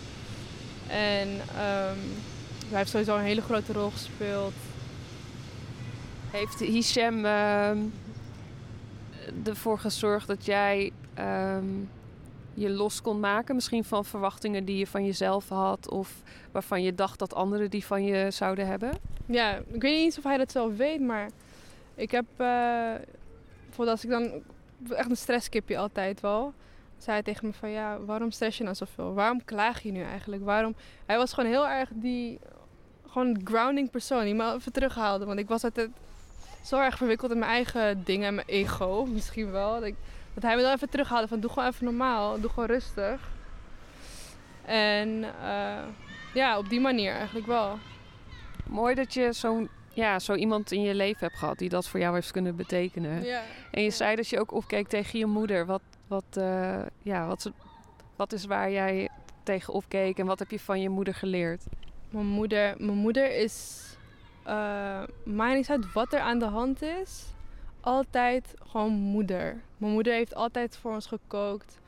En 0.87 1.29
ehm, 1.57 1.99
hij 2.69 2.79
heeft 2.79 2.91
sowieso 2.91 3.17
een 3.17 3.25
hele 3.25 3.43
grote 3.43 3.73
rol 3.73 3.91
gespeeld. 3.91 4.53
Heeft 6.31 6.59
Hisham 6.59 7.25
ehm, 7.25 7.79
ervoor 9.45 9.79
gezorgd 9.79 10.27
dat 10.27 10.45
jij 10.45 10.93
ehm, 11.15 11.65
je 12.55 12.71
los 12.71 13.03
kon 13.03 13.21
maken? 13.21 13.55
Misschien 13.55 13.85
van 13.85 14.05
verwachtingen 14.05 14.65
die 14.65 14.77
je 14.77 14.87
van 14.87 15.05
jezelf 15.05 15.49
had 15.49 15.89
of 15.89 16.13
waarvan 16.53 16.83
je 16.83 16.95
dacht 16.95 17.19
dat 17.19 17.35
anderen 17.35 17.71
die 17.71 17.85
van 17.85 18.05
je 18.05 18.31
zouden 18.31 18.67
hebben? 18.67 18.91
Ja, 19.27 19.57
ik 19.57 19.65
weet 19.67 19.83
niet 19.83 20.05
eens 20.05 20.19
of 20.19 20.25
hij 20.25 20.37
dat 20.37 20.53
zelf 20.53 20.77
weet, 20.77 21.01
maar 21.01 21.31
ik 21.95 22.11
heb, 22.11 22.27
eh 22.37 22.93
bijvoorbeeld 23.65 23.97
als 23.97 24.05
ik 24.05 24.11
dan, 24.11 24.43
echt 24.97 25.11
een 25.11 25.17
stresskipje 25.17 25.79
altijd 25.79 26.21
wel, 26.21 26.55
zei 26.99 27.23
tegen 27.23 27.47
me 27.47 27.53
van 27.53 27.71
ja, 27.71 27.99
waarom 28.01 28.31
stress 28.31 28.59
je 28.59 28.65
nou 28.65 28.77
zoveel? 28.77 29.15
Waarom 29.15 29.45
klaag 29.45 29.83
je 29.83 29.93
nu 29.93 30.03
eigenlijk? 30.03 30.45
Waarom? 30.45 30.75
Hij 31.07 31.17
was 31.17 31.33
gewoon 31.33 31.51
heel 31.51 31.69
erg 31.69 31.89
die, 31.93 32.39
gewoon 33.09 33.41
grounding 33.45 33.91
persoon, 33.91 34.25
die 34.25 34.35
me 34.35 34.55
even 34.55 34.73
terughaalde, 34.73 35.25
want 35.25 35.39
ik 35.39 35.49
was 35.49 35.65
altijd 35.65 35.91
zo 36.65 36.81
erg 36.81 36.97
verwikkeld 36.97 37.31
in 37.31 37.39
mijn 37.39 37.51
eigen 37.51 38.05
dingen 38.05 38.27
en 38.27 38.35
mijn 38.35 38.47
ego, 38.47 39.05
misschien 39.15 39.51
wel. 39.51 39.73
Dat, 39.75 39.83
ik, 39.83 39.95
dat 40.35 40.43
hij 40.43 40.57
me 40.57 40.63
dan 40.63 40.73
even 40.73 40.89
terughaalde 40.89 41.29
van 41.29 41.41
doe 41.41 41.51
gewoon 41.51 41.69
even 41.69 41.85
normaal, 41.85 42.41
doe 42.41 42.51
gewoon 42.51 42.69
rustig. 42.69 43.21
En 44.65 45.25
eh, 45.43 45.85
ja, 46.35 46.59
op 46.59 46.69
die 46.69 46.81
manier 46.81 47.13
eigenlijk 47.13 47.47
wel. 47.47 47.79
Mooi 48.67 48.95
dat 48.95 49.15
je 49.15 49.33
zo'n 49.33 49.69
ja, 49.99 50.19
zo 50.19 50.35
iemand 50.35 50.73
in 50.73 50.83
je 50.83 50.95
leven 50.95 51.19
hebt 51.21 51.39
gehad 51.39 51.59
die 51.59 51.69
dat 51.69 51.89
voor 51.89 52.01
jou 52.01 52.15
heeft 52.15 52.31
kunnen 52.31 52.57
betekenen. 52.57 53.25
Ja. 53.25 53.43
En 53.71 53.83
je 53.83 53.91
zei 53.91 54.17
dat 54.17 54.29
je 54.29 54.41
ook 54.41 54.53
opkeek 54.53 54.89
tegen 54.89 55.19
je 55.19 55.27
moeder. 55.27 55.67
Wat, 55.67 55.83
wat, 56.09 56.37
eh, 56.37 56.83
ja, 57.03 57.27
wat, 57.27 57.51
wat 58.17 58.33
is 58.33 58.45
waar 58.45 58.71
jij 58.71 59.09
tegen 59.43 59.75
opkeek 59.75 60.19
en 60.19 60.27
wat 60.27 60.39
heb 60.39 60.51
je 60.51 60.61
van 60.61 60.81
je 60.81 60.89
moeder 60.89 61.15
geleerd? 61.15 61.65
Mijn 62.11 62.27
moeder, 62.27 62.75
mijn 62.79 62.99
moeder 62.99 63.37
is, 63.37 63.85
eh 64.45 65.03
maakt 65.25 65.55
niet 65.55 65.71
uit 65.71 65.93
wat 65.93 66.13
er 66.13 66.21
aan 66.21 66.39
de 66.39 66.45
hand 66.45 66.83
is, 66.83 67.25
altijd 67.81 68.55
gewoon 68.67 68.93
moeder. 68.93 69.63
Mijn 69.77 69.93
moeder 69.93 70.13
heeft 70.13 70.35
altijd 70.35 70.77
voor 70.77 70.93
ons 70.93 71.07
gekookt, 71.07 71.79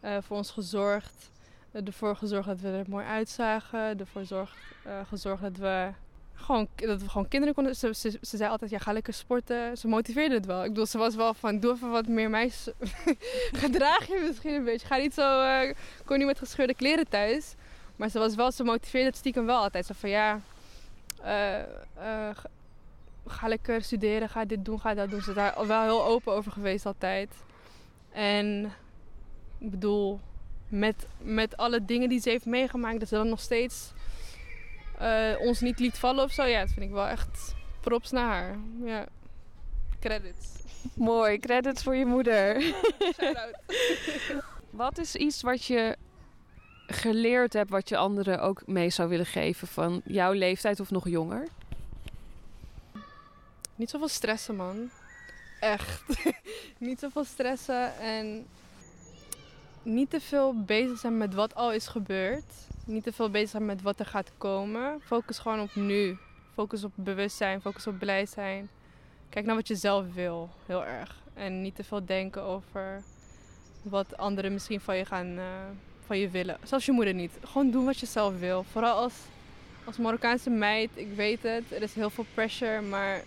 eh, 0.00 0.16
voor 0.20 0.36
ons 0.36 0.50
gezorgd, 0.50 1.30
ervoor 1.72 2.16
gezorgd 2.16 2.48
dat 2.48 2.60
we 2.60 2.68
er 2.68 2.84
mooi 2.88 3.04
uitzagen, 3.04 3.98
ervoor 3.98 4.24
zorg, 4.24 4.56
gezorgd 5.08 5.42
dat 5.42 5.56
we 5.56 5.92
gewoon, 6.36 6.68
dat 6.74 7.00
we 7.02 7.08
gewoon 7.08 7.28
kinderen 7.28 7.54
konden. 7.54 7.76
Ze, 7.76 7.94
ze, 7.94 8.18
ze 8.22 8.36
zei 8.36 8.50
altijd, 8.50 8.70
ja, 8.70 8.78
ga 8.78 8.92
lekker 8.92 9.12
sporten. 9.12 9.78
Ze 9.78 9.88
motiveerde 9.88 10.34
het 10.34 10.46
wel. 10.46 10.62
Ik 10.62 10.68
bedoel, 10.68 10.86
ze 10.86 10.98
was 10.98 11.14
wel 11.14 11.34
van, 11.34 11.60
doe 11.60 11.72
even 11.72 11.90
wat 11.90 12.06
meer 12.06 12.30
meisjes. 12.30 12.74
Gedraag 13.64 14.06
je 14.06 14.24
misschien 14.26 14.54
een 14.54 14.64
beetje. 14.64 14.86
Ga 14.86 14.96
niet 14.96 15.14
zo, 15.14 15.42
eh 15.42 15.74
kom 16.04 16.16
niet 16.16 16.26
met 16.26 16.38
gescheurde 16.38 16.74
kleren 16.74 17.08
thuis. 17.08 17.54
Maar 17.96 18.08
ze 18.08 18.18
was 18.18 18.34
wel, 18.34 18.52
ze 18.52 18.64
motiveerde 18.64 19.08
het 19.08 19.16
stiekem 19.16 19.46
wel 19.46 19.58
altijd. 19.62 19.86
Zo 19.86 19.94
van 19.96 20.10
ja, 20.10 20.40
eh, 21.22 21.60
eh, 21.60 21.66
ga, 22.32 22.48
ga 23.26 23.48
lekker 23.48 23.82
studeren, 23.82 24.28
ga 24.28 24.44
dit 24.44 24.64
doen, 24.64 24.80
ga 24.80 24.94
dat 24.94 25.10
doen. 25.10 25.22
Ze 25.22 25.28
is 25.28 25.36
daar 25.36 25.66
wel 25.66 25.82
heel 25.82 26.04
open 26.04 26.32
over 26.32 26.52
geweest 26.52 26.86
altijd. 26.86 27.30
En 28.12 28.72
ik 29.58 29.70
bedoel, 29.70 30.20
met, 30.68 31.06
met 31.18 31.56
alle 31.56 31.84
dingen 31.84 32.08
die 32.08 32.20
ze 32.20 32.30
heeft 32.30 32.46
meegemaakt, 32.46 32.98
dat 32.98 33.08
ze 33.08 33.14
dan 33.14 33.28
nog 33.28 33.40
steeds 33.40 33.92
eh, 34.98 35.40
ons 35.40 35.60
niet 35.60 35.78
liet 35.78 35.98
vallen 35.98 36.24
of 36.24 36.32
zo. 36.32 36.44
Ja, 36.44 36.60
dat 36.60 36.70
vind 36.70 36.86
ik 36.86 36.92
wel 36.92 37.06
echt 37.06 37.54
props 37.80 38.10
naar 38.10 38.26
haar. 38.26 38.56
Ja, 38.84 39.06
credits. 40.00 40.46
Mooi, 40.94 41.38
credits 41.38 41.82
voor 41.82 41.96
je 41.96 42.06
moeder. 42.06 42.62
Shout-out. 43.14 43.56
Wat 44.70 44.98
is 44.98 45.14
iets 45.14 45.42
wat 45.42 45.64
je 45.64 45.96
geleerd 46.86 47.52
hebt, 47.52 47.70
wat 47.70 47.88
je 47.88 47.96
anderen 47.96 48.40
ook 48.40 48.66
mee 48.66 48.90
zou 48.90 49.08
willen 49.08 49.26
geven 49.26 49.68
van 49.68 50.00
jouw 50.04 50.32
leeftijd 50.32 50.80
of 50.80 50.90
nog 50.90 51.08
jonger? 51.08 51.48
Niet 53.74 53.90
zoveel 53.90 54.08
stressen, 54.08 54.56
man. 54.56 54.90
Echt. 55.60 56.02
niet 56.78 56.98
zoveel 56.98 57.24
stressen 57.24 57.98
en 57.98 58.46
niet 59.82 60.10
te 60.10 60.20
veel 60.20 60.64
bezig 60.64 60.98
zijn 60.98 61.18
met 61.18 61.34
wat 61.34 61.54
al 61.54 61.72
is 61.72 61.86
gebeurd. 61.86 62.52
Niet 62.86 63.02
te 63.02 63.12
veel 63.12 63.30
bezig 63.30 63.60
met 63.60 63.82
wat 63.82 64.00
er 64.00 64.06
gaat 64.06 64.32
komen. 64.38 65.00
Focus 65.04 65.38
gewoon 65.38 65.60
op 65.60 65.74
nu. 65.74 66.16
Focus 66.54 66.84
op 66.84 66.92
bewustzijn, 66.94 67.60
focus 67.60 67.86
op 67.86 67.98
blij 67.98 68.26
zijn. 68.26 68.68
Kijk 69.28 69.46
naar 69.46 69.54
wat 69.54 69.68
je 69.68 69.74
zelf 69.74 70.14
wil, 70.14 70.50
heel 70.66 70.84
erg. 70.84 71.22
En 71.34 71.62
niet 71.62 71.74
te 71.74 71.84
veel 71.84 72.04
denken 72.04 72.42
over 72.42 73.02
wat 73.82 74.16
anderen 74.16 74.52
misschien 74.52 74.80
van 74.80 74.96
je 74.96 75.04
gaan 75.04 75.38
eh, 75.38 75.44
van 76.06 76.18
je 76.18 76.28
willen. 76.28 76.58
Zelfs 76.62 76.86
je 76.86 76.92
moeder 76.92 77.14
niet. 77.14 77.32
Gewoon 77.42 77.70
doen 77.70 77.84
wat 77.84 77.98
je 77.98 78.06
zelf 78.06 78.38
wil. 78.38 78.62
Vooral 78.62 78.96
als, 78.96 79.14
als 79.84 79.96
Marokkaanse 79.96 80.50
meid, 80.50 80.90
ik 80.94 81.14
weet 81.14 81.42
het, 81.42 81.64
er 81.72 81.82
is 81.82 81.94
heel 81.94 82.10
veel 82.10 82.26
pressure, 82.34 82.80
maar 82.80 83.22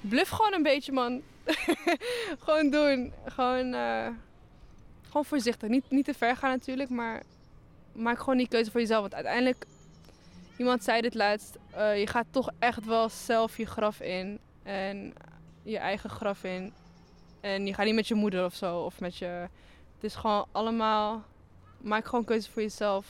bluff 0.00 0.30
gewoon 0.30 0.52
een 0.52 0.62
beetje, 0.62 0.92
man. 0.92 1.22
gewoon 2.44 2.70
doen. 2.70 3.12
Gewoon, 3.24 3.74
uh, 3.74 4.06
gewoon 5.06 5.24
voorzichtig. 5.24 5.68
Niet, 5.68 5.84
niet 5.88 6.04
te 6.04 6.14
ver 6.14 6.36
gaan 6.36 6.50
natuurlijk, 6.50 6.90
maar 6.90 7.22
maak 7.92 8.18
gewoon 8.18 8.36
die 8.36 8.48
keuze 8.48 8.70
voor 8.70 8.80
jezelf. 8.80 9.00
Want 9.00 9.14
uiteindelijk, 9.14 9.66
iemand 10.56 10.84
zei 10.84 11.00
dit 11.00 11.14
laatst, 11.14 11.58
uh, 11.76 11.98
je 11.98 12.06
gaat 12.06 12.26
toch 12.30 12.50
echt 12.58 12.84
wel 12.84 13.08
zelf 13.08 13.56
je 13.56 13.66
graf 13.66 14.00
in. 14.00 14.38
En 14.62 15.14
je 15.62 15.78
eigen 15.78 16.10
graf 16.10 16.44
in. 16.44 16.72
En 17.40 17.66
je 17.66 17.74
gaat 17.74 17.86
niet 17.86 17.94
met 17.94 18.08
je 18.08 18.14
moeder 18.14 18.44
of 18.44 18.54
zo, 18.54 18.78
of 18.78 19.00
met 19.00 19.16
je... 19.16 19.48
Het 19.94 20.10
is 20.10 20.14
gewoon 20.14 20.46
allemaal... 20.52 21.22
Maak 21.78 22.06
gewoon 22.06 22.24
keuzes 22.24 22.52
voor 22.52 22.62
jezelf. 22.62 23.06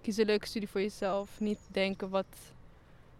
Kies 0.00 0.16
een 0.16 0.26
leuke 0.26 0.46
studie 0.46 0.68
voor 0.68 0.80
jezelf. 0.80 1.40
Niet 1.40 1.58
denken 1.68 2.08
wat, 2.08 2.26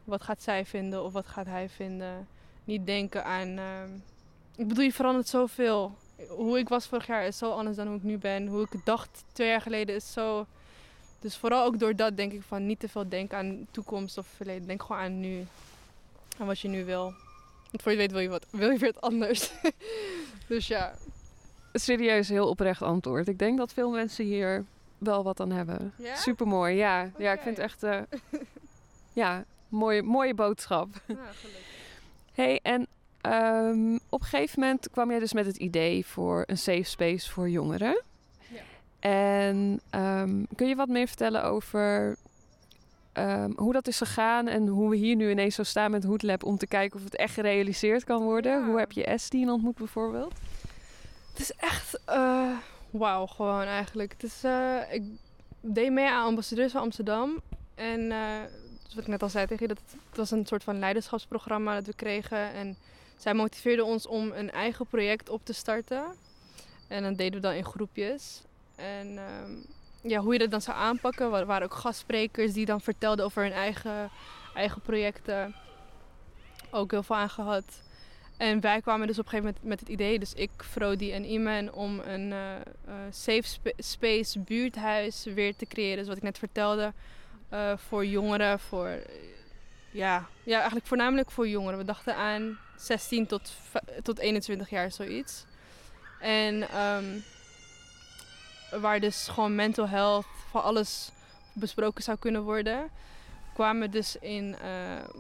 wat 0.05 0.23
gaat 0.23 0.43
zij 0.43 0.65
vinden 0.65 1.05
of 1.05 1.13
wat 1.13 1.27
gaat 1.27 1.47
hij 1.47 1.69
vinden. 1.69 2.29
Niet 2.65 2.87
denken 2.87 3.25
aan... 3.25 3.49
Uh, 3.59 3.83
ik 4.57 4.69
bedoel, 4.69 4.85
je 4.85 4.93
verandert 4.93 5.29
zoveel. 5.29 5.97
Hoe 6.29 6.59
ik 6.59 6.69
was 6.69 6.87
vorig 6.87 7.07
jaar 7.07 7.27
is 7.27 7.39
zo 7.39 7.51
anders 7.51 7.77
dan 7.77 7.87
hoe 7.87 7.97
ik 7.97 8.03
nu 8.03 8.19
ben. 8.19 8.47
Hoe 8.47 8.67
ik 8.71 8.85
dacht 8.85 9.25
twee 9.33 9.49
jaar 9.49 9.61
geleden 9.61 9.95
is 9.95 10.13
zo... 10.13 10.47
Dus 11.21 11.37
vooral 11.37 11.65
ook 11.65 11.79
door 11.79 11.97
dat 11.97 12.17
denk 12.17 12.33
ik 12.33 12.43
van 12.43 12.67
niet 12.67 12.81
te 12.81 12.89
veel 12.89 13.09
denken 13.09 13.39
aan 13.39 13.67
toekomst 13.71 14.19
of 14.19 14.27
verleden. 14.27 14.67
Denk 14.67 14.83
gewoon 14.83 15.03
aan 15.03 15.21
nu. 15.21 15.47
Aan 16.39 16.47
wat 16.47 16.61
je 16.61 16.69
nu 16.69 16.85
wil. 16.85 17.15
Want 17.71 17.83
voor 17.83 17.93
je 17.93 17.99
weet 17.99 18.13
wil 18.13 18.21
je, 18.21 18.29
wat, 18.29 18.47
wil 18.61 18.71
je 18.71 18.79
weer 18.79 18.89
het 18.89 19.01
anders. 19.01 19.51
dus 20.49 20.67
ja. 20.67 20.95
Serieus, 21.73 22.29
heel 22.29 22.49
oprecht 22.49 22.83
antwoord. 22.83 23.29
Ik 23.29 23.39
denk 23.39 23.59
dat 23.59 23.73
veel 23.73 23.91
mensen 23.91 24.25
hier 24.25 24.65
wel 24.99 25.23
wat 25.23 25.41
aan 25.41 25.51
hebben. 25.51 25.93
Ja? 25.97 26.17
Supermooi, 26.17 26.75
ja. 26.75 27.11
Ja, 27.19 27.33
ik 27.33 27.41
vind 27.41 27.57
het 27.57 27.67
echt... 27.67 27.83
Uh, 27.83 28.01
ja, 29.23 29.45
mooie, 29.69 30.03
mooie 30.03 30.35
boodschap. 30.35 30.89
Ja, 31.07 31.15
gelukkig. 31.15 31.65
hey, 32.33 32.61
en 32.63 32.87
um, 33.23 34.01
op 34.09 34.21
een 34.21 34.27
gegeven 34.27 34.61
moment 34.61 34.91
kwam 34.91 35.11
jij 35.11 35.19
dus 35.19 35.33
met 35.33 35.47
het 35.47 35.57
idee 35.57 36.07
voor 36.07 36.45
een 36.47 36.59
safe 36.59 36.83
space 36.83 37.31
voor 37.31 37.49
jongeren. 37.49 38.03
En 39.01 39.81
um, 39.91 40.47
kun 40.57 40.69
je 40.69 40.75
wat 40.75 40.89
meer 40.89 41.07
vertellen 41.07 41.45
over 41.45 42.17
um, 43.15 43.53
hoe 43.57 43.73
dat 43.73 43.87
is 43.87 43.99
gegaan 43.99 44.49
en 44.49 44.67
hoe 44.67 44.91
we 44.91 44.97
hier 44.97 45.17
nu 45.17 45.31
ineens 45.31 45.55
zo 45.55 45.63
staan 45.63 45.91
met 45.91 46.05
Hoodlab 46.05 46.45
om 46.45 46.57
te 46.59 46.67
kijken 46.67 46.99
of 46.99 47.05
het 47.05 47.17
echt 47.17 47.35
gerealiseerd 47.35 48.05
kan 48.05 48.23
worden? 48.23 48.61
Ja. 48.61 48.67
Hoe 48.67 48.79
heb 48.79 48.93
je 48.93 49.05
Estien 49.05 49.51
ontmoet 49.51 49.79
bijvoorbeeld? 49.79 50.35
Het 51.31 51.41
is 51.41 51.53
echt 51.53 52.01
uh, 52.09 52.57
wauw 52.91 53.27
gewoon 53.27 53.65
eigenlijk. 53.65 54.13
Het 54.13 54.23
is, 54.23 54.45
uh, 54.45 54.77
ik 54.91 55.03
deed 55.61 55.93
mee 55.93 56.09
aan 56.09 56.27
ambassadeurs 56.27 56.73
van 56.73 56.81
Amsterdam 56.81 57.41
en 57.75 58.01
uh, 58.01 58.39
wat 58.95 59.03
ik 59.03 59.07
net 59.07 59.23
al 59.23 59.29
zei 59.29 59.47
tegen 59.47 59.69
je, 59.69 59.75
dat 59.75 59.83
het 60.09 60.19
was 60.19 60.31
een 60.31 60.47
soort 60.47 60.65
van 60.65 60.79
leiderschapsprogramma 60.79 61.75
dat 61.75 61.87
we 61.87 61.95
kregen 61.95 62.53
en 62.53 62.77
zij 63.17 63.35
motiveerden 63.35 63.85
ons 63.85 64.07
om 64.07 64.33
een 64.33 64.51
eigen 64.51 64.87
project 64.87 65.29
op 65.29 65.45
te 65.45 65.53
starten. 65.53 66.05
En 66.89 67.03
dan 67.03 67.15
deden 67.15 67.35
we 67.35 67.47
dan 67.47 67.55
in 67.55 67.65
groepjes. 67.65 68.43
En 68.81 69.19
um, 69.19 69.65
ja, 70.03 70.21
hoe 70.21 70.33
je 70.33 70.39
dat 70.39 70.51
dan 70.51 70.61
zou 70.61 70.77
aanpakken. 70.77 71.33
Er 71.33 71.47
waren 71.47 71.67
ook 71.67 71.75
gastsprekers 71.75 72.53
die 72.53 72.67
dan 72.67 72.81
vertelden 72.81 73.25
over 73.25 73.43
hun 73.43 73.53
eigen, 73.53 74.11
eigen 74.55 74.81
projecten. 74.81 75.55
Ook 76.71 76.91
heel 76.91 77.03
veel 77.03 77.17
aan 77.17 77.31
gehad. 77.31 77.65
En 78.37 78.61
wij 78.61 78.81
kwamen 78.81 79.07
dus 79.07 79.19
op 79.19 79.25
een 79.25 79.31
gegeven 79.31 79.55
moment 79.55 79.69
met 79.69 79.81
het 79.81 79.89
idee, 79.89 80.19
dus 80.19 80.35
ik, 80.35 80.51
Frodi 80.57 81.13
en 81.13 81.25
Iman, 81.25 81.73
om 81.73 82.01
een 82.01 82.31
uh, 82.31 82.55
uh, 82.89 82.95
safe 83.11 83.43
sp 83.55 83.67
space 83.77 84.39
buurthuis 84.39 85.25
weer 85.25 85.57
te 85.57 85.67
creëren. 85.67 85.99
Dus 85.99 86.07
wat 86.07 86.17
ik 86.17 86.23
net 86.23 86.39
vertelde, 86.39 86.93
uh, 87.53 87.73
voor 87.77 88.07
jongeren, 88.07 88.61
voor, 88.61 89.03
ja, 89.91 90.27
ja, 90.43 90.57
eigenlijk 90.57 90.87
voornamelijk 90.87 91.31
voor 91.31 91.49
jongeren. 91.49 91.79
We 91.79 91.85
dachten 91.85 92.17
aan 92.17 92.59
16 92.77 93.27
tot, 93.27 93.53
tot 94.03 94.19
21 94.19 94.71
jaar, 94.71 94.93
zoiets. 94.93 95.45
En 96.21 96.81
um, 96.81 97.25
waar 98.81 99.01
dus 99.01 99.29
gewoon 99.29 99.55
mental 99.55 99.89
health, 99.89 100.27
van 100.51 100.63
alles 100.63 101.11
besproken 101.53 102.03
zou 102.03 102.19
kunnen 102.19 102.43
worden. 102.43 102.89
Kwamen 103.55 103.91
dus 103.91 104.17
in, 104.17 104.49
uh, 104.49 104.59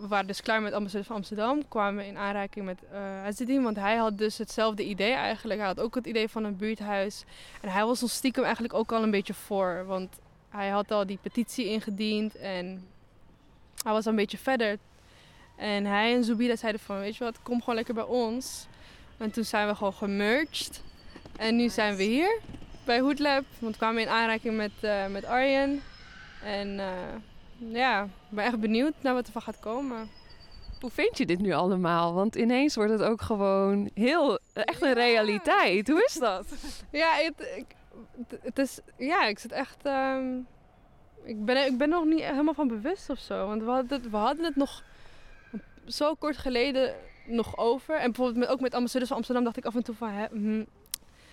we 0.01 0.09
waren 0.09 0.27
dus 0.27 0.43
klaar 0.43 0.63
met 0.63 0.73
ambassadeur 0.73 1.07
van 1.07 1.17
Amsterdam, 1.17 1.69
kwamen 1.69 2.07
in 2.07 2.17
aanraking 2.17 2.65
met 2.65 2.79
uh, 2.93 3.25
Azedin, 3.25 3.63
want 3.63 3.77
hij 3.77 3.97
had 3.97 4.19
dus 4.19 4.39
hetzelfde 4.39 4.85
idee 4.85 5.13
eigenlijk. 5.13 5.59
Hij 5.59 5.69
had 5.69 5.81
ook 5.81 5.95
het 5.95 6.07
idee 6.07 6.29
van 6.29 6.45
een 6.45 6.57
buurthuis. 6.57 7.25
En 7.61 7.69
hij 7.69 7.85
was 7.85 8.03
ons 8.03 8.15
stiekem 8.15 8.45
eigenlijk 8.45 8.75
ook 8.75 8.93
al 8.93 9.03
een 9.03 9.11
beetje 9.11 9.35
voor, 9.35 9.85
want 9.87 10.19
hij 10.49 10.69
had 10.69 10.91
al 10.91 11.07
die 11.07 11.19
petitie 11.23 11.67
ingediend 11.67 12.37
en 12.37 12.87
hij 13.83 13.93
was 13.93 14.05
al 14.05 14.11
een 14.11 14.19
beetje 14.19 14.39
verder. 14.39 14.79
En 15.57 15.85
hij 15.85 16.15
en 16.15 16.25
Zubida 16.25 16.57
zeiden 16.57 16.81
van, 16.81 16.99
weet 16.99 17.17
je 17.17 17.25
wat, 17.25 17.43
kom 17.43 17.61
gewoon 17.61 17.75
lekker 17.75 17.95
bij 17.95 18.05
ons. 18.05 18.67
En 19.17 19.31
toen 19.31 19.45
zijn 19.45 19.69
we 19.69 19.75
gewoon 19.75 19.93
gemerged. 19.93 20.83
En 21.37 21.57
nu 21.57 21.69
zijn 21.69 21.97
we 21.97 22.03
hier 22.03 22.41
bij 22.85 23.01
Hoodlab. 23.01 23.45
Want 23.59 23.73
we 23.73 23.79
kwamen 23.79 24.03
in 24.03 24.09
aanraking 24.09 24.57
met, 24.57 24.71
uh, 24.81 25.07
met 25.07 25.25
Arjen. 25.25 25.83
En 26.45 26.69
uh, 26.69 27.73
ja, 27.73 28.03
ik 28.05 28.09
ben 28.29 28.45
echt 28.45 28.61
benieuwd 28.61 28.95
naar 29.01 29.15
wat 29.15 29.27
er 29.27 29.33
van 29.33 29.43
gaat 29.43 29.61
komen. 29.61 30.09
Hoe 30.81 30.91
vind 30.91 31.19
je 31.19 31.27
dit 31.27 31.39
nu 31.39 31.53
allemaal? 31.53 32.15
Want 32.15 32.35
ineens 32.35 32.75
wordt 32.75 32.91
het 32.91 33.03
ook 33.03 33.23
gewoon 33.23 33.91
heel, 33.95 34.39
echt 34.53 34.83
een 34.83 34.93
realiteit. 34.93 35.89
Hoe 35.89 36.05
is 36.05 36.15
dat? 36.15 36.47
Ja, 36.91 37.13
het, 37.15 37.67
het, 38.43 38.59
is, 38.59 38.81
ja 38.97 39.27
ik 39.27 39.39
zit 39.39 39.53
echt... 39.53 39.87
Um, 39.87 40.47
ik, 41.25 41.45
ben, 41.45 41.67
ik 41.67 41.79
ben 41.79 41.89
nog 41.89 42.05
niet 42.05 42.21
helemaal 42.21 42.55
van 42.55 42.69
bewust 42.69 43.11
of 43.11 43.19
zo. 43.19 43.47
Want 43.47 43.63
we 43.63 43.71
hadden 43.71 44.01
het, 44.01 44.11
we 44.11 44.17
hadden 44.17 44.45
het 44.45 44.57
nog 44.57 44.83
zo 45.87 46.15
kort 46.15 46.37
geleden 46.37 46.95
nog 47.27 47.57
over. 47.57 47.95
En 47.95 48.05
bijvoorbeeld 48.05 48.39
met, 48.39 48.49
ook 48.49 48.61
met 48.61 48.75
ambassadeurs 48.75 49.09
van 49.09 49.17
Amsterdam 49.17 49.45
dacht 49.45 49.57
ik 49.57 49.65
af 49.65 49.75
en 49.75 49.83
toe 49.83 49.95
van... 49.95 50.09
Hè, 50.09 50.27
hm, 50.27 50.65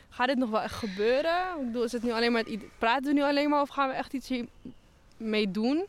gaat 0.09 0.27
dit 0.27 0.37
nog 0.37 0.49
wel 0.49 0.61
echt 0.61 0.73
gebeuren? 0.75 1.59
Ik 1.59 1.65
bedoel, 1.65 1.83
is 1.83 1.91
het 1.91 2.03
nu 2.03 2.11
alleen 2.11 2.31
maar 2.31 2.43
het, 2.43 2.77
praten 2.77 3.05
we 3.05 3.13
nu 3.13 3.23
alleen 3.23 3.49
maar 3.49 3.61
of 3.61 3.69
gaan 3.69 3.89
we 3.89 3.95
echt 3.95 4.13
iets 4.13 4.31
mee 5.17 5.51
doen? 5.51 5.85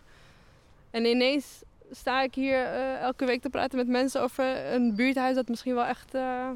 En 0.90 1.04
ineens 1.04 1.62
sta 1.90 2.22
ik 2.22 2.34
hier 2.34 2.58
uh, 2.58 3.00
elke 3.00 3.24
week 3.24 3.42
te 3.42 3.50
praten 3.50 3.78
met 3.78 3.88
mensen 3.88 4.22
over 4.22 4.72
een 4.72 4.94
buurthuis 4.94 5.34
dat 5.34 5.48
misschien 5.48 5.74
wel 5.74 5.84
echt 5.84 6.14
uh, 6.14 6.50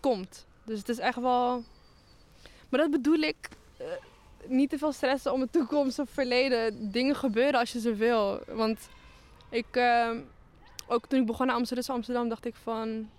komt. 0.00 0.46
Dus 0.64 0.78
het 0.78 0.88
is 0.88 0.98
echt 0.98 1.20
wel. 1.20 1.64
Maar 2.68 2.80
dat 2.80 2.90
bedoel 2.90 3.18
ik. 3.18 3.48
Uh, 3.80 3.86
niet 4.46 4.70
te 4.70 4.78
veel 4.78 4.92
stressen 4.92 5.32
om 5.32 5.40
de 5.40 5.50
toekomst 5.50 5.98
of 5.98 6.10
verleden. 6.10 6.90
Dingen 6.92 7.16
gebeuren 7.16 7.60
als 7.60 7.72
je 7.72 7.80
ze 7.80 7.94
wil. 7.94 8.40
Want 8.46 8.88
ik. 9.50 9.80
ook 10.86 11.06
toen 11.06 11.20
ik 11.20 11.26
begon 11.26 11.50
aan 11.50 11.56
Amsterdam, 11.56 11.94
Amsterdam 11.96 12.28
dacht 12.28 12.44
ik 12.44 12.54
van 12.54 13.10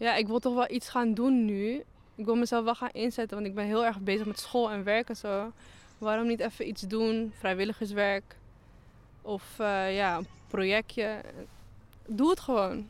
ja, 0.00 0.14
ik 0.14 0.26
wil 0.26 0.38
toch 0.38 0.54
wel 0.54 0.70
iets 0.70 0.88
gaan 0.88 1.14
doen 1.14 1.44
nu. 1.44 1.84
Ik 2.14 2.24
wil 2.24 2.34
mezelf 2.34 2.64
wel 2.64 2.74
gaan 2.74 2.90
inzetten, 2.92 3.36
want 3.36 3.48
ik 3.48 3.54
ben 3.54 3.64
heel 3.64 3.84
erg 3.84 4.00
bezig 4.00 4.26
met 4.26 4.38
school 4.38 4.70
en 4.70 4.84
werk 4.84 5.08
en 5.08 5.16
zo. 5.16 5.52
Waarom 5.98 6.26
niet 6.26 6.40
even 6.40 6.68
iets 6.68 6.82
doen, 6.82 7.32
vrijwilligerswerk 7.38 8.36
of 9.22 9.56
uh, 9.60 9.94
ja, 9.96 10.16
een 10.16 10.26
projectje. 10.48 11.20
Doe 12.06 12.30
het 12.30 12.40
gewoon. 12.40 12.88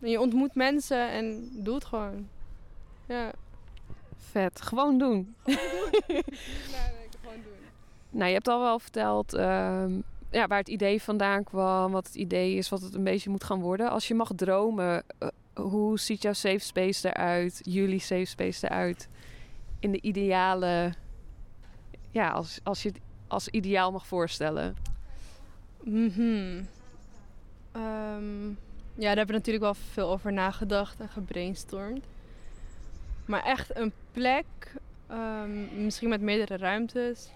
En 0.00 0.10
je 0.10 0.20
ontmoet 0.20 0.54
mensen 0.54 1.10
en 1.10 1.48
doe 1.52 1.74
het 1.74 1.84
gewoon. 1.84 2.28
Ja. 3.06 3.32
Vet, 4.16 4.60
gewoon 4.60 4.98
doen. 4.98 5.34
Gewoon 5.42 5.90
doen. 5.90 5.90
nee, 6.06 7.08
gewoon 7.20 7.42
doen. 7.42 7.52
Nou, 8.10 8.26
je 8.26 8.34
hebt 8.34 8.48
al 8.48 8.60
wel 8.60 8.78
verteld 8.78 9.34
uh, 9.34 9.84
ja, 10.30 10.46
waar 10.46 10.58
het 10.58 10.68
idee 10.68 11.02
vandaan 11.02 11.44
kwam, 11.44 11.92
wat 11.92 12.06
het 12.06 12.14
idee 12.14 12.54
is, 12.54 12.68
wat 12.68 12.80
het 12.80 12.94
een 12.94 13.04
beetje 13.04 13.30
moet 13.30 13.44
gaan 13.44 13.60
worden. 13.60 13.90
Als 13.90 14.08
je 14.08 14.14
mag 14.14 14.30
dromen, 14.36 15.02
uh, 15.22 15.28
hoe 15.54 15.98
ziet 15.98 16.22
jouw 16.22 16.32
safe 16.32 16.58
space 16.58 17.08
eruit? 17.08 17.60
Jullie 17.64 18.00
safe 18.00 18.24
space 18.24 18.66
eruit? 18.66 19.08
In 19.78 19.92
de 19.92 20.00
ideale... 20.00 20.92
Ja, 22.10 22.30
als, 22.30 22.60
als 22.62 22.82
je 22.82 22.88
het 22.88 23.00
als 23.28 23.48
ideaal 23.48 23.92
mag 23.92 24.06
voorstellen. 24.06 24.76
Mm 25.82 26.66
um, 27.76 28.58
ja, 28.94 29.08
daar 29.08 29.16
hebben 29.16 29.26
we 29.26 29.32
natuurlijk 29.32 29.64
wel 29.64 29.74
veel 29.74 30.10
over 30.10 30.32
nagedacht 30.32 31.00
en 31.00 31.08
gebrainstormd. 31.08 32.04
Maar 33.24 33.42
echt 33.42 33.76
een 33.76 33.92
plek, 34.12 34.44
um, 35.10 35.84
misschien 35.84 36.08
met 36.08 36.20
meerdere 36.20 36.56
ruimtes. 36.56 37.30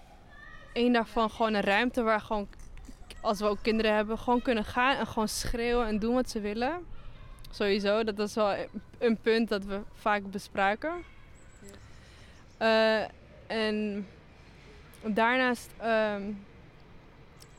Eén 0.73 0.93
daarvan 0.93 1.29
gewoon 1.29 1.53
een 1.53 1.61
ruimte 1.61 2.01
waar 2.01 2.21
gewoon, 2.21 2.47
als 3.21 3.39
we 3.39 3.45
ook 3.45 3.61
kinderen 3.61 3.95
hebben, 3.95 4.17
gewoon 4.17 4.41
kunnen 4.41 4.65
gaan 4.65 4.97
en 4.97 5.07
gewoon 5.07 5.27
schreeuwen 5.27 5.87
en 5.87 5.99
doen 5.99 6.13
wat 6.13 6.29
ze 6.29 6.39
willen. 6.39 6.85
Sowieso, 7.51 8.03
dat 8.03 8.19
is 8.19 8.33
wel 8.33 8.55
een 8.97 9.17
punt 9.17 9.49
dat 9.49 9.63
we 9.65 9.81
vaak 9.93 10.31
bespraken. 10.31 11.03
Ja. 12.59 13.01
Uh, 13.01 13.07
en 13.47 14.07
daarnaast 15.03 15.71
um, 15.81 16.45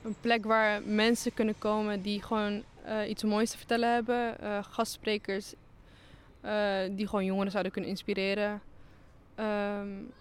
een 0.03 0.17
plek 0.21 0.45
waar 0.45 0.83
mensen 0.83 1.35
kunnen 1.35 1.59
komen 1.59 2.03
die 2.03 2.23
gewoon 2.23 2.63
uh, 2.87 3.09
iets 3.09 3.23
moois 3.23 3.51
te 3.51 3.57
vertellen 3.57 3.93
hebben. 3.93 4.37
Uh, 4.43 4.59
gastsprekers 4.63 5.55
die 6.91 7.07
gewoon 7.07 7.25
jongeren 7.25 7.51
zouden 7.51 7.73
kunnen 7.73 7.91
inspireren. 7.91 8.61
Um, 9.37 10.13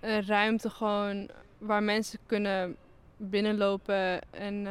een 0.00 0.26
ruimte 0.26 0.70
gewoon 0.70 1.28
waar 1.58 1.82
mensen 1.82 2.18
kunnen 2.26 2.76
binnenlopen 3.16 4.20
en 4.32 4.66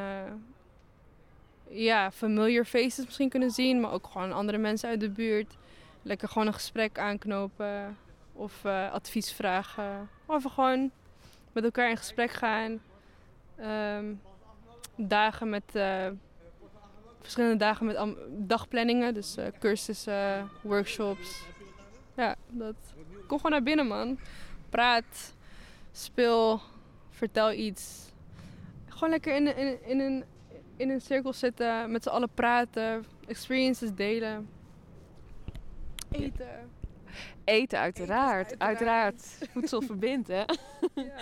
ja, 1.70 2.12
familiar 2.12 2.66
faces 2.66 3.06
misschien 3.06 3.30
kunnen 3.30 3.52
zien, 3.52 3.80
maar 3.82 3.92
ook 3.92 4.08
gewoon 4.08 4.32
andere 4.32 4.58
mensen 4.58 4.90
uit 4.90 5.00
de 5.00 5.10
buurt. 5.10 5.58
Lekker 6.02 6.28
gewoon 6.28 6.48
een 6.48 6.54
gesprek 6.54 7.00
aanknopen 7.00 7.98
of 8.34 8.64
uh, 8.66 8.92
advies 8.92 9.32
vragen. 9.32 10.10
Of 10.26 10.44
gewoon 10.44 10.92
met 11.52 11.64
elkaar 11.64 11.90
in 11.90 11.98
gesprek 11.98 12.32
gaan. 12.32 12.80
Um, 13.60 14.22
dagen 14.96 15.50
met 15.50 15.64
uh, 15.74 16.08
verschillende 17.22 17.58
dagen 17.58 17.86
met 17.86 18.16
dagplanningen, 18.30 19.14
dus 19.14 19.38
uh, 19.38 19.46
cursussen, 19.60 20.50
workshops. 20.62 21.44
Ja, 22.16 22.36
dat. 22.50 22.76
Kom 23.28 23.38
gewoon 23.38 23.52
naar 23.52 23.64
binnen, 23.64 23.88
man. 23.88 24.20
Praat, 24.70 25.34
speel, 25.92 26.62
vertel 27.10 27.52
iets. 27.52 28.12
Gewoon 28.88 29.10
lekker 29.10 29.36
in, 29.36 29.58
in, 29.88 30.00
een, 30.00 30.24
in 30.77 30.89
een 30.89 31.01
cirkel 31.01 31.34
zitten, 31.34 31.91
met 31.91 32.03
z'n 32.03 32.10
allen 32.10 32.29
praten, 32.34 33.05
experiences 33.27 33.93
delen. 33.93 34.50
Eten. 36.12 36.69
Eten, 37.43 37.79
uiteraard. 37.79 38.60
uiteraard. 38.60 39.38
Voedsel 39.53 39.81
verbindt, 39.81 40.27
hè? 40.27 40.43
Ja. 40.96 41.13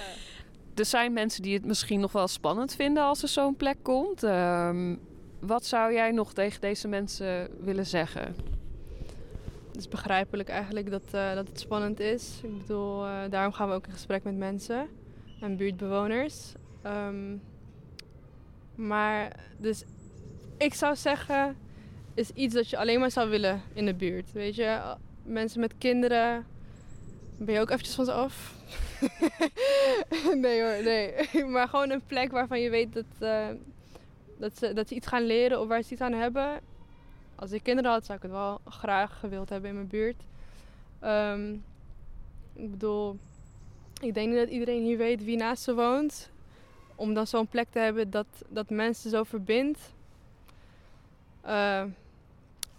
Er 0.75 0.85
zijn 0.85 1.13
mensen 1.13 1.41
die 1.41 1.53
het 1.53 1.65
misschien 1.65 1.99
nog 1.99 2.11
wel 2.11 2.27
spannend 2.27 2.75
vinden 2.75 3.03
als 3.03 3.21
er 3.21 3.27
zo'n 3.27 3.55
plek 3.55 3.77
komt. 3.81 4.23
Um, 4.23 4.99
wat 5.39 5.65
zou 5.65 5.93
jij 5.93 6.11
nog 6.11 6.33
tegen 6.33 6.61
deze 6.61 6.87
mensen 6.87 7.49
willen 7.59 7.85
zeggen? 7.85 8.35
Het 9.67 9.77
is 9.77 9.87
begrijpelijk 9.87 10.49
eigenlijk 10.49 10.89
dat, 10.89 11.03
uh, 11.15 11.33
dat 11.33 11.47
het 11.47 11.59
spannend 11.59 11.99
is. 11.99 12.39
Ik 12.43 12.57
bedoel, 12.57 13.05
uh, 13.05 13.19
daarom 13.29 13.53
gaan 13.53 13.69
we 13.69 13.73
ook 13.73 13.87
in 13.87 13.93
gesprek 13.93 14.23
met 14.23 14.37
mensen 14.37 14.87
en 15.41 15.57
buurtbewoners. 15.57 16.53
Um, 16.85 17.41
maar 18.75 19.35
dus 19.57 19.83
ik 20.57 20.73
zou 20.73 20.95
zeggen, 20.95 21.57
is 22.13 22.29
iets 22.29 22.53
dat 22.53 22.69
je 22.69 22.77
alleen 22.77 22.99
maar 22.99 23.11
zou 23.11 23.29
willen 23.29 23.61
in 23.73 23.85
de 23.85 23.93
buurt. 23.93 24.31
Weet 24.31 24.55
je, 24.55 24.95
mensen 25.23 25.59
met 25.59 25.77
kinderen, 25.77 26.45
ben 27.37 27.53
je 27.53 27.59
ook 27.59 27.69
eventjes 27.69 27.95
van 27.95 28.05
ze 28.05 28.11
af? 28.11 28.53
nee 30.41 30.61
hoor, 30.61 30.83
nee. 30.83 31.13
maar 31.53 31.67
gewoon 31.67 31.89
een 31.89 32.05
plek 32.05 32.31
waarvan 32.31 32.61
je 32.61 32.69
weet 32.69 32.93
dat, 32.93 33.05
uh, 33.19 33.47
dat, 34.39 34.57
ze, 34.57 34.73
dat 34.73 34.87
ze 34.87 34.95
iets 34.95 35.07
gaan 35.07 35.25
leren 35.25 35.61
of 35.61 35.67
waar 35.67 35.81
ze 35.81 35.91
iets 35.91 36.01
aan 36.01 36.13
hebben. 36.13 36.59
Als 37.35 37.51
ik 37.51 37.63
kinderen 37.63 37.91
had, 37.91 38.05
zou 38.05 38.17
ik 38.17 38.23
het 38.23 38.31
wel 38.31 38.61
graag 38.65 39.19
gewild 39.19 39.49
hebben 39.49 39.69
in 39.69 39.75
mijn 39.75 39.87
buurt. 39.87 40.23
Um, 41.03 41.63
ik 42.53 42.71
bedoel, 42.71 43.17
ik 44.01 44.13
denk 44.13 44.29
niet 44.29 44.37
dat 44.37 44.49
iedereen 44.49 44.83
hier 44.83 44.97
weet 44.97 45.23
wie 45.23 45.37
naast 45.37 45.63
ze 45.63 45.73
woont. 45.73 46.29
Om 46.95 47.13
dan 47.13 47.27
zo'n 47.27 47.47
plek 47.47 47.67
te 47.71 47.79
hebben 47.79 48.09
dat, 48.09 48.25
dat 48.47 48.69
mensen 48.69 49.09
zo 49.09 49.23
verbindt. 49.23 49.79
Uh, 51.45 51.83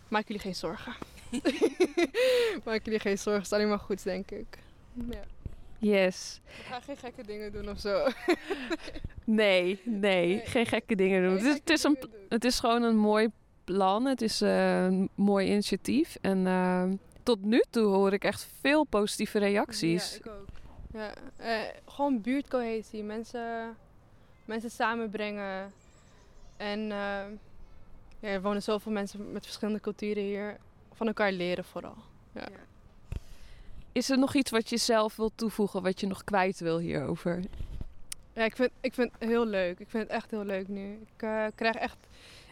maak 0.09 0.27
jullie 0.27 0.43
geen 0.43 0.55
zorgen. 0.55 0.95
maak 2.65 2.85
jullie 2.85 3.01
geen 3.01 3.19
zorgen, 3.19 3.43
het 3.43 3.53
is 3.53 3.53
alleen 3.53 3.69
maar 3.69 3.79
goed, 3.79 4.03
denk 4.03 4.31
ik. 4.31 4.59
Ja. 5.11 5.23
Yes. 5.79 6.41
We 6.45 6.63
gaan 6.63 6.83
geen 6.83 6.97
gekke 6.97 7.23
dingen 7.23 7.53
doen 7.53 7.69
of 7.69 7.81
zo. 7.81 8.09
nee, 9.25 9.81
nee, 9.85 10.41
geen 10.45 10.67
gekke 10.67 10.97
dingen 10.97 11.23
doen. 11.23 11.53
het, 11.53 11.71
is, 11.71 11.83
een, 11.83 11.99
het 12.29 12.45
is 12.45 12.61
gewoon 12.61 12.83
een 12.83 12.97
mooi 12.97 13.29
plan. 13.65 14.05
Het 14.05 14.23
is 14.23 14.43
uh, 14.43 14.85
een 14.85 15.09
mooi 15.15 15.51
initiatief. 15.51 16.17
En 16.21 16.39
uh, 16.39 16.85
tot 17.23 17.45
nu 17.45 17.63
toe 17.71 17.85
hoor 17.85 18.13
ik 18.13 18.25
echt 18.25 18.49
veel 18.61 18.85
positieve 18.85 19.39
reacties. 19.39 20.11
Ja, 20.11 20.17
ik 20.17 20.27
ook. 20.27 20.49
Ja, 20.93 21.13
uh, 21.41 21.69
gewoon 21.87 22.21
buurtcohesie. 22.21 23.03
Mensen, 23.03 23.77
mensen 24.47 24.71
samenbrengen. 24.71 25.73
En 26.57 26.81
ja, 28.21 28.29
er 28.29 28.43
wonen 28.43 28.63
zoveel 28.63 28.93
mensen 28.93 29.33
met 29.33 29.45
verschillende 29.45 29.81
culturen 29.81 30.23
hier. 30.23 30.57
Van 30.93 31.07
elkaar 31.07 31.33
leren 31.33 31.65
vooral. 31.65 31.97
Ja. 32.33 32.41
ja. 32.41 32.65
Is 33.93 34.11
er 34.11 34.19
nog 34.19 34.35
iets 34.35 34.51
wat 34.51 34.69
je 34.69 34.77
zelf 34.77 35.17
wilt 35.17 35.33
toevoegen, 35.35 35.83
wat 35.83 36.01
je 36.01 36.07
nog 36.07 36.25
kwijt 36.25 36.61
wil 36.61 36.79
hierover? 36.79 37.43
Ja, 38.33 38.45
ik 38.45 38.57
vind, 38.57 38.71
ik 38.81 38.95
vind 38.95 39.13
het 39.19 39.29
heel 39.29 39.47
leuk. 39.47 39.79
Ik 39.79 39.89
vind 39.89 40.03
het 40.03 40.13
echt 40.13 40.31
heel 40.31 40.45
leuk 40.45 40.69
nu. 40.69 40.93
Ik 40.93 41.23
uh, 41.23 41.47
krijg 41.55 41.75
echt 41.75 41.97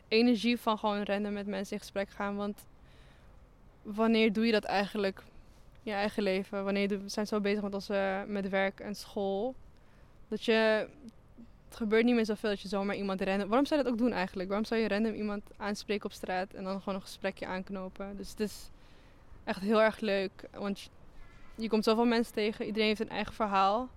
energie 0.08 0.60
van 0.60 0.78
gewoon 0.78 1.02
random 1.02 1.32
met 1.32 1.46
mensen 1.46 1.72
in 1.72 1.80
gesprek 1.80 2.10
gaan. 2.10 2.36
Want 2.36 2.66
wanneer 3.82 4.32
doe 4.32 4.46
je 4.46 4.52
dat 4.52 4.64
eigenlijk 4.64 5.18
in 5.82 5.92
je 5.92 5.92
eigen 5.92 6.22
leven? 6.22 6.64
Wanneer 6.64 6.88
we 6.88 7.08
zijn 7.08 7.26
zo 7.26 7.40
bezig 7.40 7.62
met, 7.62 7.74
onze, 7.74 8.24
met 8.26 8.48
werk 8.48 8.80
en 8.80 8.94
school. 8.94 9.54
Dat 10.28 10.44
je... 10.44 10.88
Het 11.74 11.82
gebeurt 11.82 12.04
niet 12.04 12.14
meer 12.14 12.24
zoveel 12.24 12.50
dat 12.50 12.60
je 12.60 12.68
zomaar 12.68 12.96
iemand 12.96 13.20
random... 13.20 13.48
Waarom 13.48 13.66
zou 13.66 13.78
je 13.80 13.84
dat 13.84 13.92
ook 13.92 13.98
doen 13.98 14.12
eigenlijk? 14.12 14.48
Waarom 14.48 14.66
zou 14.66 14.80
je 14.80 14.88
random 14.88 15.14
iemand 15.14 15.42
aanspreken 15.56 16.04
op 16.04 16.12
straat 16.12 16.52
en 16.52 16.64
dan 16.64 16.78
gewoon 16.78 16.94
een 16.94 17.00
gesprekje 17.00 17.46
aanknopen? 17.46 18.16
Dus 18.16 18.30
het 18.30 18.40
is 18.40 18.70
echt 19.44 19.60
heel 19.60 19.82
erg 19.82 20.00
leuk. 20.00 20.48
Want 20.52 20.90
je 21.54 21.68
komt 21.68 21.84
zoveel 21.84 22.04
mensen 22.04 22.34
tegen. 22.34 22.66
Iedereen 22.66 22.88
heeft 22.88 23.00
een 23.00 23.08
eigen 23.08 23.34
verhaal. 23.34 23.88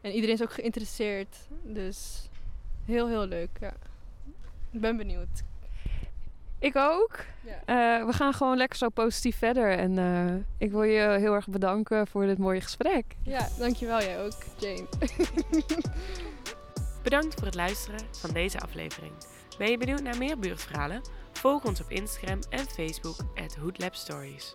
En 0.00 0.12
iedereen 0.12 0.34
is 0.34 0.42
ook 0.42 0.52
geïnteresseerd. 0.52 1.36
Dus 1.62 2.28
heel, 2.84 3.08
heel 3.08 3.26
leuk. 3.26 3.50
Ja. 3.60 3.72
Ik 4.70 4.80
ben 4.80 4.96
benieuwd. 4.96 5.42
Ik 6.58 6.76
ook. 6.76 7.24
Ja. 7.40 8.00
Uh, 8.00 8.06
we 8.06 8.12
gaan 8.12 8.32
gewoon 8.32 8.56
lekker 8.56 8.78
zo 8.78 8.88
positief 8.88 9.36
verder. 9.36 9.78
En 9.78 9.96
uh, 9.96 10.34
ik 10.58 10.70
wil 10.70 10.82
je 10.82 11.16
heel 11.18 11.34
erg 11.34 11.48
bedanken 11.48 12.06
voor 12.06 12.26
dit 12.26 12.38
mooie 12.38 12.60
gesprek. 12.60 13.04
Ja, 13.22 13.48
dankjewel 13.58 14.00
jij 14.00 14.24
ook, 14.24 14.36
Jane. 14.58 14.86
Bedankt 17.04 17.34
voor 17.34 17.44
het 17.44 17.54
luisteren 17.54 18.00
van 18.10 18.30
deze 18.30 18.58
aflevering. 18.60 19.12
Ben 19.58 19.70
je 19.70 19.78
benieuwd 19.78 20.02
naar 20.02 20.18
meer 20.18 20.38
buurtverhalen? 20.38 21.02
Volg 21.32 21.64
ons 21.64 21.80
op 21.80 21.90
Instagram 21.90 22.38
en 22.50 22.66
Facebook 22.66 23.16
at 23.34 23.56
Stories. 23.92 24.52